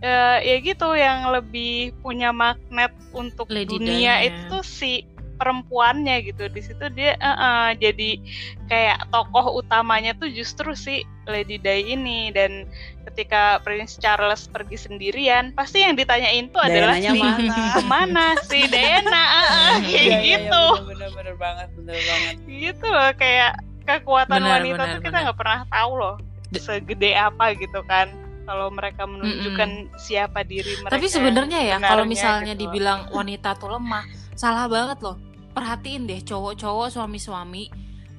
[0.00, 5.04] uh, ya gitu yang lebih punya magnet untuk Lady dunia itu si
[5.36, 8.20] perempuannya gitu di situ dia uh, uh, jadi
[8.66, 12.64] kayak tokoh utamanya tuh justru si Lady Di ini dan
[13.10, 17.56] ketika Prince Charles pergi sendirian pasti yang ditanyain tuh adalah si mana?
[17.76, 21.98] ke mana si Diana uh, uh, kayak iya, iya, gitu iya, bener, bener, banget bener
[22.00, 23.52] banget gitu loh kayak
[23.86, 26.16] kekuatan bener, wanita bener, tuh kita nggak pernah tahu loh
[26.56, 28.08] segede apa gitu kan
[28.46, 29.98] kalau mereka menunjukkan mm -mm.
[29.98, 30.94] siapa diri mereka.
[30.94, 32.70] Tapi sebenarnya ya kalau misalnya gitu.
[32.70, 34.06] dibilang wanita tuh lemah,
[34.36, 35.16] salah banget loh.
[35.56, 37.72] Perhatiin deh cowok-cowok suami-suami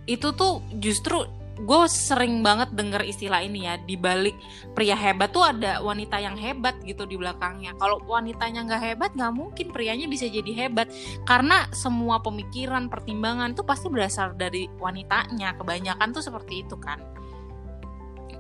[0.10, 1.22] itu tuh justru
[1.58, 4.38] gue sering banget denger istilah ini ya di balik
[4.78, 7.74] pria hebat tuh ada wanita yang hebat gitu di belakangnya.
[7.82, 10.90] Kalau wanitanya nggak hebat nggak mungkin prianya bisa jadi hebat.
[11.26, 15.58] Karena semua pemikiran pertimbangan tuh pasti berasal dari wanitanya.
[15.58, 17.02] Kebanyakan tuh seperti itu kan.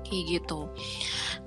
[0.06, 0.70] Kayak gitu.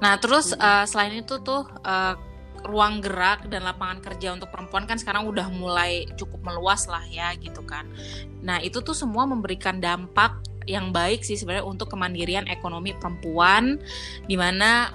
[0.03, 2.18] Nah terus uh, selain itu tuh uh,
[2.66, 7.32] ruang gerak dan lapangan kerja untuk perempuan kan sekarang udah mulai cukup meluas lah ya
[7.36, 7.88] gitu kan.
[8.44, 13.80] Nah itu tuh semua memberikan dampak yang baik sih sebenarnya untuk kemandirian ekonomi perempuan,
[14.28, 14.92] di mana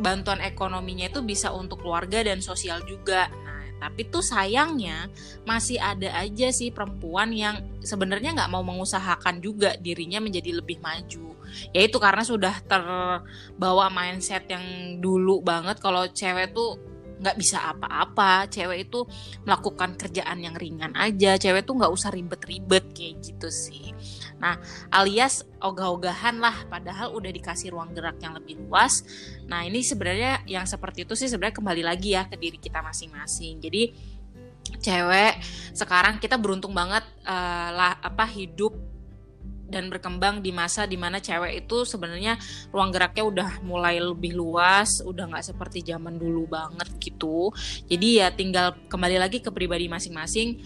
[0.00, 3.28] bantuan ekonominya itu bisa untuk keluarga dan sosial juga.
[3.28, 5.08] Nah tapi tuh sayangnya
[5.48, 11.30] masih ada aja sih perempuan yang sebenarnya nggak mau mengusahakan juga dirinya menjadi lebih maju
[11.74, 14.62] yaitu karena sudah terbawa mindset yang
[15.02, 16.78] dulu banget kalau cewek tuh
[17.20, 18.48] nggak bisa apa-apa.
[18.48, 19.04] Cewek itu
[19.44, 21.36] melakukan kerjaan yang ringan aja.
[21.36, 23.92] Cewek tuh nggak usah ribet-ribet kayak gitu sih.
[24.40, 24.56] Nah
[24.88, 29.04] alias ogah-ogahan lah padahal udah dikasih ruang gerak yang lebih luas.
[29.46, 33.60] Nah ini sebenarnya yang seperti itu sih sebenarnya kembali lagi ya ke diri kita masing-masing.
[33.60, 33.82] Jadi
[34.80, 35.34] cewek
[35.76, 38.89] sekarang kita beruntung banget uh, lah apa hidup
[39.70, 42.36] dan berkembang di masa di mana cewek itu sebenarnya
[42.74, 47.54] ruang geraknya udah mulai lebih luas, udah nggak seperti zaman dulu banget gitu.
[47.86, 50.60] Jadi ya tinggal kembali lagi ke pribadi masing-masing.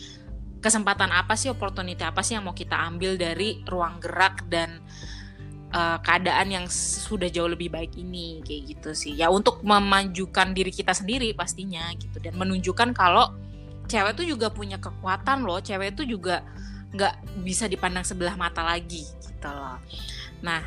[0.64, 4.80] Kesempatan apa sih, opportunity apa sih yang mau kita ambil dari ruang gerak dan
[5.76, 9.12] uh, keadaan yang sudah jauh lebih baik ini kayak gitu sih.
[9.12, 13.36] Ya untuk memajukan diri kita sendiri pastinya gitu dan menunjukkan kalau
[13.84, 15.60] cewek tuh juga punya kekuatan loh.
[15.60, 16.40] Cewek itu juga
[16.94, 19.82] nggak bisa dipandang sebelah mata lagi gitu loh.
[20.40, 20.62] Nah,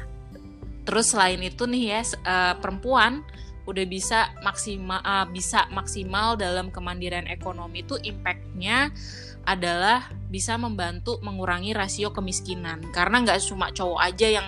[0.84, 3.24] terus selain itu nih ya uh, perempuan
[3.68, 8.96] udah bisa maksimal uh, bisa maksimal dalam kemandirian ekonomi itu impactnya
[9.44, 14.48] adalah bisa membantu mengurangi rasio kemiskinan karena nggak cuma cowok aja yang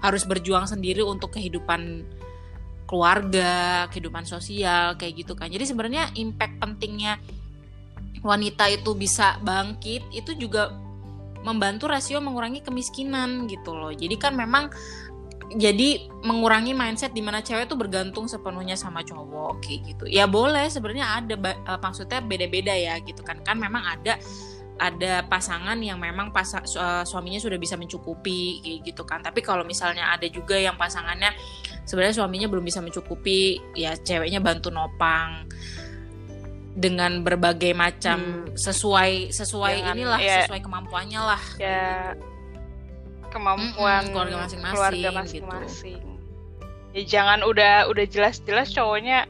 [0.00, 2.04] harus berjuang sendiri untuk kehidupan
[2.84, 5.48] keluarga, kehidupan sosial kayak gitu kan.
[5.48, 7.16] Jadi sebenarnya impact pentingnya
[8.20, 10.72] wanita itu bisa bangkit itu juga
[11.44, 13.92] membantu rasio mengurangi kemiskinan gitu loh.
[13.92, 14.72] Jadi kan memang
[15.54, 20.04] jadi mengurangi mindset di mana cewek tuh bergantung sepenuhnya sama cowok kayak gitu.
[20.08, 21.34] Ya boleh sebenarnya ada
[21.68, 23.38] uh, maksudnya beda-beda ya gitu kan.
[23.44, 24.16] Kan memang ada
[24.74, 29.22] ada pasangan yang memang pas uh, suaminya sudah bisa mencukupi gitu kan.
[29.22, 31.30] Tapi kalau misalnya ada juga yang pasangannya
[31.84, 35.46] sebenarnya suaminya belum bisa mencukupi ya ceweknya bantu nopang
[36.74, 38.58] dengan berbagai macam hmm.
[38.58, 42.18] sesuai sesuai Jangan, inilah ya, sesuai kemampuannya lah ya
[43.30, 46.98] kemampuan hmm, keluarga masing-masing keluarga masing-masing gitu.
[46.98, 49.26] ya jangan udah udah jelas-jelas cowoknya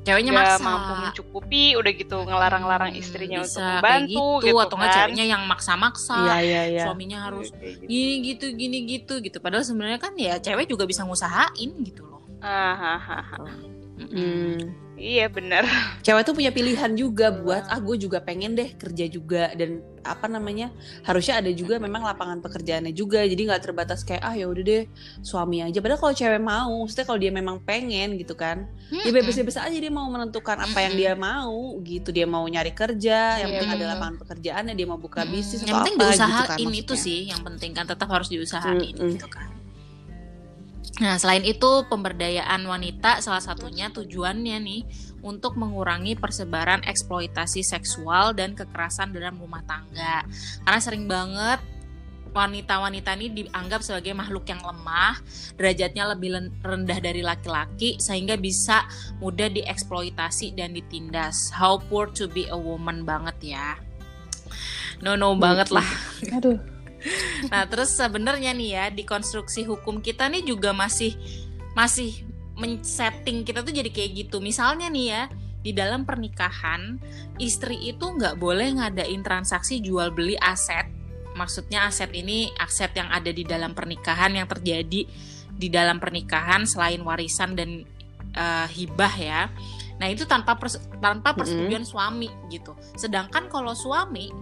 [0.00, 4.88] ceweknya maksa mampu mencukupi udah gitu ngelarang-larang istrinya Bisa, untuk membantu gitu, gitu atau kan.
[4.96, 6.84] ceweknya yang maksa-maksa ya, ya, ya.
[6.88, 7.84] suaminya harus gitu.
[7.84, 12.24] gini gitu gini gitu gitu padahal sebenarnya kan ya cewek juga bisa ngusahain gitu loh
[12.40, 13.52] ah, ah, ah, ah.
[14.00, 14.56] Hmm.
[15.00, 15.64] Iya benar.
[16.04, 20.28] Cewek tuh punya pilihan juga buat ah gue juga pengen deh kerja juga dan apa
[20.28, 20.72] namanya
[21.04, 24.84] harusnya ada juga memang lapangan pekerjaannya juga jadi nggak terbatas kayak ah ya udah deh
[25.24, 25.80] suami aja.
[25.80, 29.00] Padahal kalau cewek mau, maksudnya kalau dia memang pengen gitu kan, hmm.
[29.00, 32.12] dia bebas-bebas aja dia mau menentukan apa yang dia mau gitu.
[32.12, 35.96] Dia mau nyari kerja, yang penting ada lapangan pekerjaannya, dia mau buka bisnis yang penting
[35.96, 39.16] apa diusahain gitu kan, itu sih yang penting kan tetap harus diusahain hmm.
[39.16, 39.59] gitu kan.
[40.98, 44.82] Nah, selain itu pemberdayaan wanita salah satunya tujuannya nih
[45.22, 50.26] untuk mengurangi persebaran eksploitasi seksual dan kekerasan dalam rumah tangga.
[50.66, 51.62] Karena sering banget
[52.30, 55.18] wanita-wanita ini dianggap sebagai makhluk yang lemah,
[55.58, 58.86] derajatnya lebih rendah dari laki-laki sehingga bisa
[59.18, 61.50] mudah dieksploitasi dan ditindas.
[61.50, 63.78] How poor to be a woman banget ya.
[65.00, 65.86] No no banget lah.
[66.36, 66.79] Aduh.
[67.48, 71.16] Nah, terus sebenarnya nih ya di konstruksi hukum kita nih juga masih
[71.72, 72.26] masih
[72.60, 74.36] men-setting kita tuh jadi kayak gitu.
[74.44, 75.22] Misalnya nih ya,
[75.60, 77.00] di dalam pernikahan
[77.40, 80.88] istri itu nggak boleh ngadain transaksi jual beli aset.
[81.36, 85.08] Maksudnya aset ini aset yang ada di dalam pernikahan yang terjadi
[85.60, 87.84] di dalam pernikahan selain warisan dan
[88.36, 89.42] uh, hibah ya.
[90.00, 91.92] Nah, itu tanpa pers tanpa persetujuan mm -hmm.
[91.92, 92.72] suami gitu.
[92.96, 94.32] Sedangkan kalau suami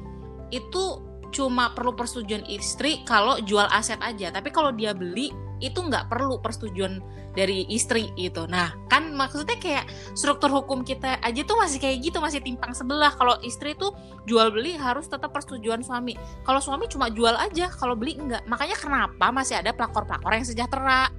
[0.54, 4.32] itu cuma perlu persetujuan istri kalau jual aset aja.
[4.32, 7.02] Tapi kalau dia beli itu nggak perlu persetujuan
[7.36, 12.18] dari istri itu nah kan maksudnya kayak struktur hukum kita aja tuh masih kayak gitu
[12.22, 13.12] masih timpang sebelah.
[13.14, 13.92] Kalau istri tuh
[14.24, 16.14] jual beli harus tetap persetujuan suami.
[16.46, 18.46] Kalau suami cuma jual aja kalau beli enggak.
[18.46, 21.10] Makanya kenapa masih ada pelakor pelakor yang sejahtera?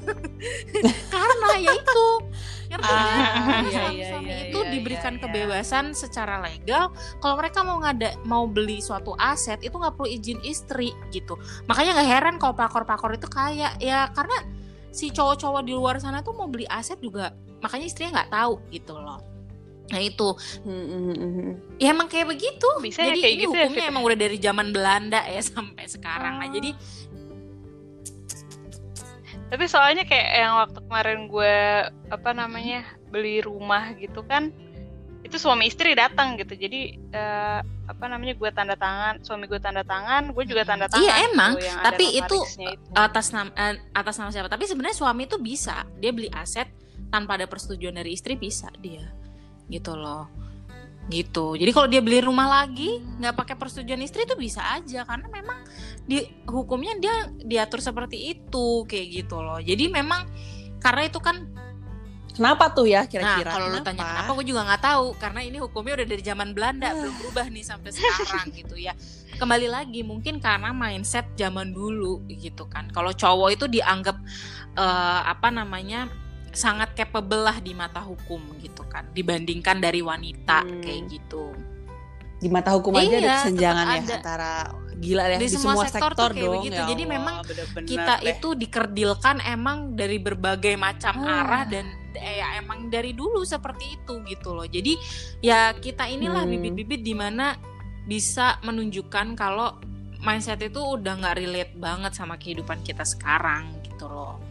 [1.14, 2.06] Karena ya itu.
[2.70, 6.94] Ngerti ah, iya, iya, suami iya, itu iya, diberikan iya, kebebasan secara legal.
[7.18, 11.34] Kalau mereka mau ngada mau beli suatu aset itu nggak perlu izin istri gitu.
[11.66, 14.38] Makanya nggak heran kalau pakor-pakor itu kayak ya karena
[14.90, 18.94] si cowok-cowok di luar sana tuh mau beli aset juga makanya istrinya nggak tahu gitu
[18.98, 19.20] loh.
[19.90, 20.28] Nah itu,
[21.82, 22.68] ya emang kayak begitu.
[22.78, 25.42] Bisa ya jadi ya kayak ini gitu hukumnya ya, emang udah dari zaman Belanda ya
[25.42, 26.38] sampai sekarang.
[26.38, 26.70] Nah jadi
[29.50, 31.56] tapi soalnya kayak yang waktu kemarin gue
[32.06, 34.54] apa namanya beli rumah gitu kan
[35.20, 36.56] itu suami istri datang gitu.
[36.56, 41.04] Jadi uh, apa namanya gue tanda tangan suami gue tanda tangan gue juga tanda tangan
[41.04, 41.58] iya emang.
[41.60, 42.94] gitu, tapi itu, itu.
[42.96, 44.48] atas nama uh, atas nama siapa?
[44.48, 45.84] Tapi sebenarnya suami itu bisa.
[46.00, 46.68] Dia beli aset
[47.12, 49.12] tanpa ada persetujuan dari istri bisa dia.
[49.68, 50.30] Gitu loh.
[51.10, 51.58] Gitu.
[51.58, 55.04] Jadi kalau dia beli rumah lagi nggak pakai persetujuan istri itu bisa aja.
[55.04, 55.60] Karena memang
[56.08, 59.60] di hukumnya dia diatur seperti itu kayak gitu loh.
[59.60, 60.24] Jadi memang
[60.80, 61.44] karena itu kan
[62.40, 63.44] Kenapa tuh ya kira-kira?
[63.44, 66.48] Nah, kalau lu tanya kenapa, gue juga nggak tahu karena ini hukumnya udah dari zaman
[66.56, 66.96] Belanda uh.
[66.96, 68.96] belum berubah nih sampai sekarang gitu ya.
[69.36, 72.88] Kembali lagi mungkin karena mindset zaman dulu gitu kan.
[72.96, 74.16] Kalau cowok itu dianggap
[74.80, 76.08] uh, apa namanya
[76.56, 80.82] sangat capable lah di mata hukum gitu kan dibandingkan dari wanita hmm.
[80.82, 81.54] kayak gitu
[82.40, 84.14] di mata hukum aja iya, ada kesenjangan ya ada.
[84.16, 84.52] antara
[85.00, 86.80] gila ya di, di semua, semua sektor, sektor dong begitu.
[86.80, 88.32] Ya jadi memang bener-bener kita deh.
[88.36, 91.38] itu dikerdilkan emang dari berbagai macam hmm.
[91.40, 91.86] arah dan
[92.18, 94.98] ya emang dari dulu seperti itu gitu loh jadi
[95.44, 96.52] ya kita inilah hmm.
[96.56, 97.54] bibit-bibit di mana
[98.08, 99.78] bisa menunjukkan kalau
[100.20, 104.42] mindset itu udah nggak relate banget sama kehidupan kita sekarang gitu loh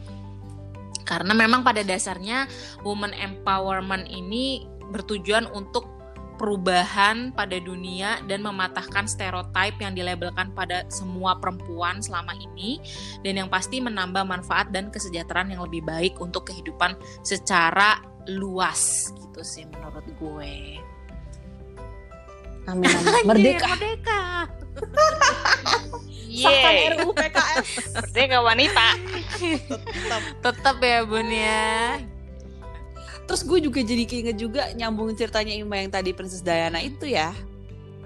[1.04, 2.46] karena memang pada dasarnya
[2.86, 5.99] woman empowerment ini bertujuan untuk
[6.40, 12.80] perubahan pada dunia dan mematahkan stereotip yang dilabelkan pada semua perempuan selama ini
[13.28, 16.96] dan yang pasti menambah manfaat dan kesejahteraan yang lebih baik untuk kehidupan
[17.28, 18.00] secara
[18.32, 20.80] luas gitu sih menurut gue.
[22.72, 23.24] Amin, amin.
[23.28, 23.68] Merdeka.
[23.76, 24.22] Merdeka.
[26.40, 27.68] Sahkan Yeay, RUU PKS.
[28.00, 28.88] merdeka wanita.
[29.42, 30.22] Tetap.
[30.40, 32.00] Tetap ya bun ya.
[33.30, 37.30] Terus gue juga jadi keinget juga nyambung ceritanya Ima yang tadi Princess Diana itu ya.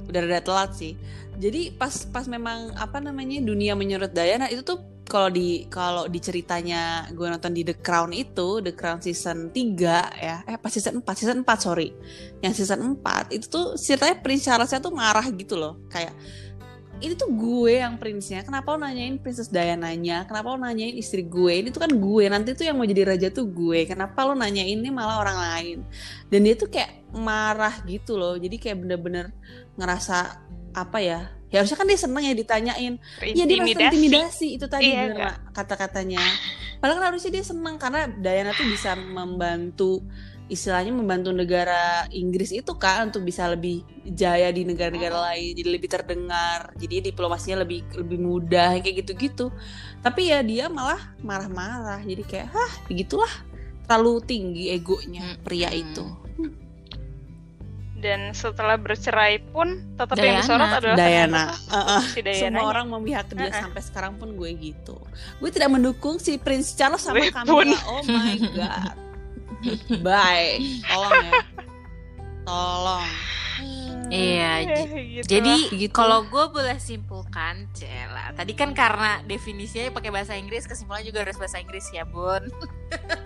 [0.04, 1.00] Udah rada telat sih.
[1.40, 6.20] Jadi pas pas memang apa namanya dunia menurut Diana itu tuh kalau di kalau di
[6.20, 11.04] ceritanya gue nonton di The Crown itu The Crown season 3 ya eh pas season
[11.04, 11.92] 4 season 4 sorry
[12.40, 16.16] yang season 4 itu tuh ceritanya Prince Charlesnya tuh marah gitu loh kayak
[17.02, 18.46] ini tuh gue yang prinsnya.
[18.46, 20.30] Kenapa lo nanyain Princess Diana-nya?
[20.30, 21.64] Kenapa lo nanyain istri gue?
[21.64, 22.24] Ini tuh kan gue.
[22.30, 23.90] Nanti tuh yang mau jadi raja tuh gue.
[23.90, 25.78] Kenapa lo nanyain ini malah orang lain?
[26.30, 28.38] Dan dia tuh kayak marah gitu loh.
[28.38, 29.34] Jadi kayak bener-bener
[29.76, 31.34] ngerasa apa ya?
[31.54, 32.94] Ya harusnya kan dia seneng ya ditanyain.
[33.22, 34.48] Iya dia merasa Intimidasi.
[34.58, 36.22] itu tadi Iya, bener kata-katanya.
[36.82, 40.02] Padahal kan harusnya dia senang karena Diana tuh bisa membantu
[40.52, 45.26] istilahnya membantu negara Inggris itu kan untuk bisa lebih jaya di negara-negara Hmm.
[45.32, 49.50] lain, jadi lebih terdengar, jadi diplomasinya lebih lebih mudah kayak gitu-gitu.
[50.00, 53.32] Tapi ya dia malah marah-marah, jadi kayak hah begitulah
[53.84, 55.80] terlalu tinggi egonya pria Hmm.
[55.80, 56.06] itu.
[57.96, 60.28] Dan setelah bercerai pun tetap Diana.
[60.28, 62.02] yang disorot adalah Diana, Heeh.
[62.12, 62.40] si Diana.
[62.60, 63.64] Semua orang memihak ke dia Heeh.
[63.64, 65.00] sampai sekarang pun gue gitu.
[65.40, 67.72] Gue tidak mendukung si Prince Charles sama pun.
[67.88, 69.03] Oh my god.
[70.00, 70.82] Bye.
[70.84, 71.42] Tolong ya.
[72.44, 73.08] Tolong.
[74.10, 75.94] Iya, j- gitu Jadi Gitu.
[75.94, 78.34] kalau gue boleh simpulkan, Cela.
[78.34, 82.44] Tadi kan karena definisinya pakai bahasa Inggris, kesimpulannya juga harus bahasa Inggris ya, Bun.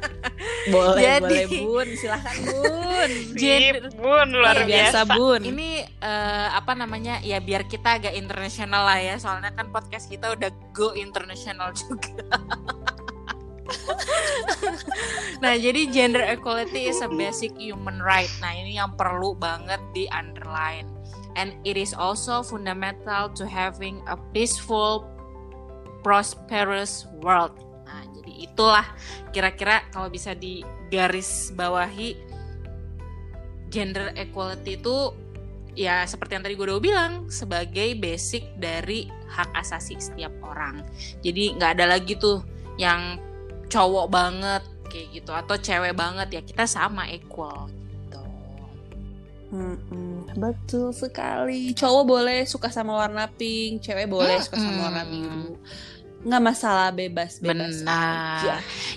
[0.73, 3.09] boleh Jadi- boleh Bun, silahkan Bun.
[3.41, 5.01] Sip, bun luar Iya, biasa.
[5.03, 5.41] Biasa Bun.
[5.43, 7.19] Ini eh, apa namanya?
[7.19, 12.13] Ya biar kita agak internasional lah ya, soalnya kan podcast kita udah go internasional juga.
[15.43, 18.31] nah, jadi gender equality is a basic human right.
[18.39, 20.87] Nah, ini yang perlu banget di underline.
[21.37, 25.05] And it is also fundamental to having a peaceful,
[26.01, 27.53] prosperous world.
[27.85, 28.87] Nah, jadi itulah
[29.29, 32.17] kira-kira kalau bisa digaris bawahi
[33.69, 35.13] gender equality itu
[35.77, 40.81] ya seperti yang tadi gue udah bilang sebagai basic dari hak asasi setiap orang.
[41.21, 42.41] Jadi nggak ada lagi tuh
[42.81, 43.21] yang
[43.67, 48.21] cowok banget kayak gitu atau cewek banget ya kita sama equal gitu.
[49.47, 51.71] Mm-mm, betul sekali.
[51.71, 55.55] Cowok boleh suka sama warna pink, cewek boleh suka sama warna biru.
[56.27, 58.41] Nggak masalah bebas bebas Benar.
[58.43, 58.55] aja.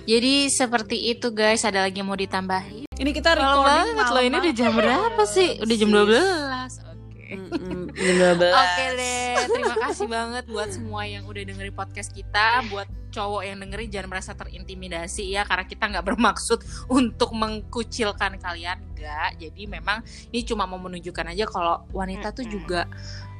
[0.08, 1.62] Jadi seperti itu guys.
[1.62, 2.90] Ada lagi yang mau ditambahin?
[2.90, 4.22] Ini kita recording banget loh.
[4.24, 5.60] Ini udah jam berapa sih?
[5.62, 6.89] Udah jam 12
[7.30, 7.38] Oke.
[7.54, 8.50] Mm-mm, jam 12.
[8.50, 12.66] Oke deh, terima kasih banget buat semua yang udah dengerin podcast kita.
[12.66, 16.58] Buat cowok yang dengerin jangan merasa terintimidasi ya, karena kita nggak bermaksud
[16.90, 19.38] untuk mengkucilkan kalian, enggak.
[19.38, 20.02] Jadi memang
[20.34, 22.90] ini cuma mau menunjukkan aja kalau wanita tuh juga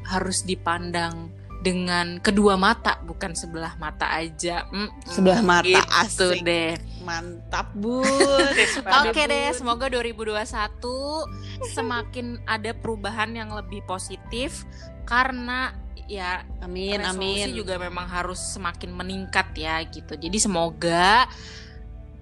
[0.06, 1.30] harus dipandang
[1.60, 4.64] dengan kedua mata, bukan sebelah mata aja.
[4.72, 5.68] Mm-mm, Sebelah mata,
[6.08, 6.40] gitu asik.
[6.44, 6.72] deh.
[7.04, 9.56] Mantap, Mantap, Oke deh, Bun.
[9.56, 14.64] semoga 2021 semakin ada perubahan yang lebih positif
[15.04, 15.76] karena
[16.10, 17.56] ya Amin, resolusi amin.
[17.56, 20.16] juga memang harus semakin meningkat ya gitu.
[20.16, 21.28] Jadi semoga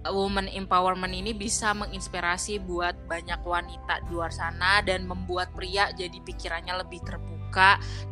[0.06, 6.16] woman empowerment ini bisa menginspirasi buat banyak wanita di luar sana dan membuat pria jadi
[6.22, 7.37] pikirannya lebih terbuka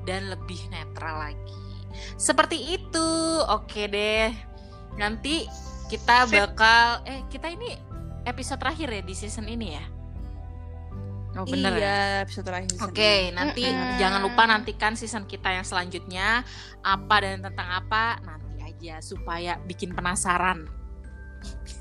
[0.09, 1.61] dan lebih netral lagi.
[2.17, 3.09] Seperti itu.
[3.49, 4.33] Oke deh.
[4.97, 5.45] Nanti
[5.87, 7.79] kita bakal eh kita ini
[8.27, 9.85] episode terakhir ya di season ini ya.
[11.37, 11.81] Oh bener ya?
[11.81, 12.73] iya, episode terakhir.
[12.81, 13.37] Oke, ini.
[13.37, 14.01] nanti Mm-mm.
[14.01, 16.49] jangan lupa nantikan season kita yang selanjutnya
[16.81, 20.65] apa dan tentang apa nanti aja supaya bikin penasaran.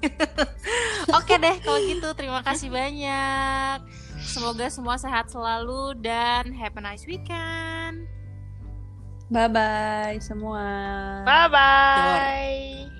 [1.17, 3.79] Oke deh, kalau gitu terima kasih banyak.
[4.26, 8.09] Semoga semua sehat selalu dan have a nice weekend.
[9.30, 10.65] Bye bye semua.
[11.26, 12.94] Bye bye.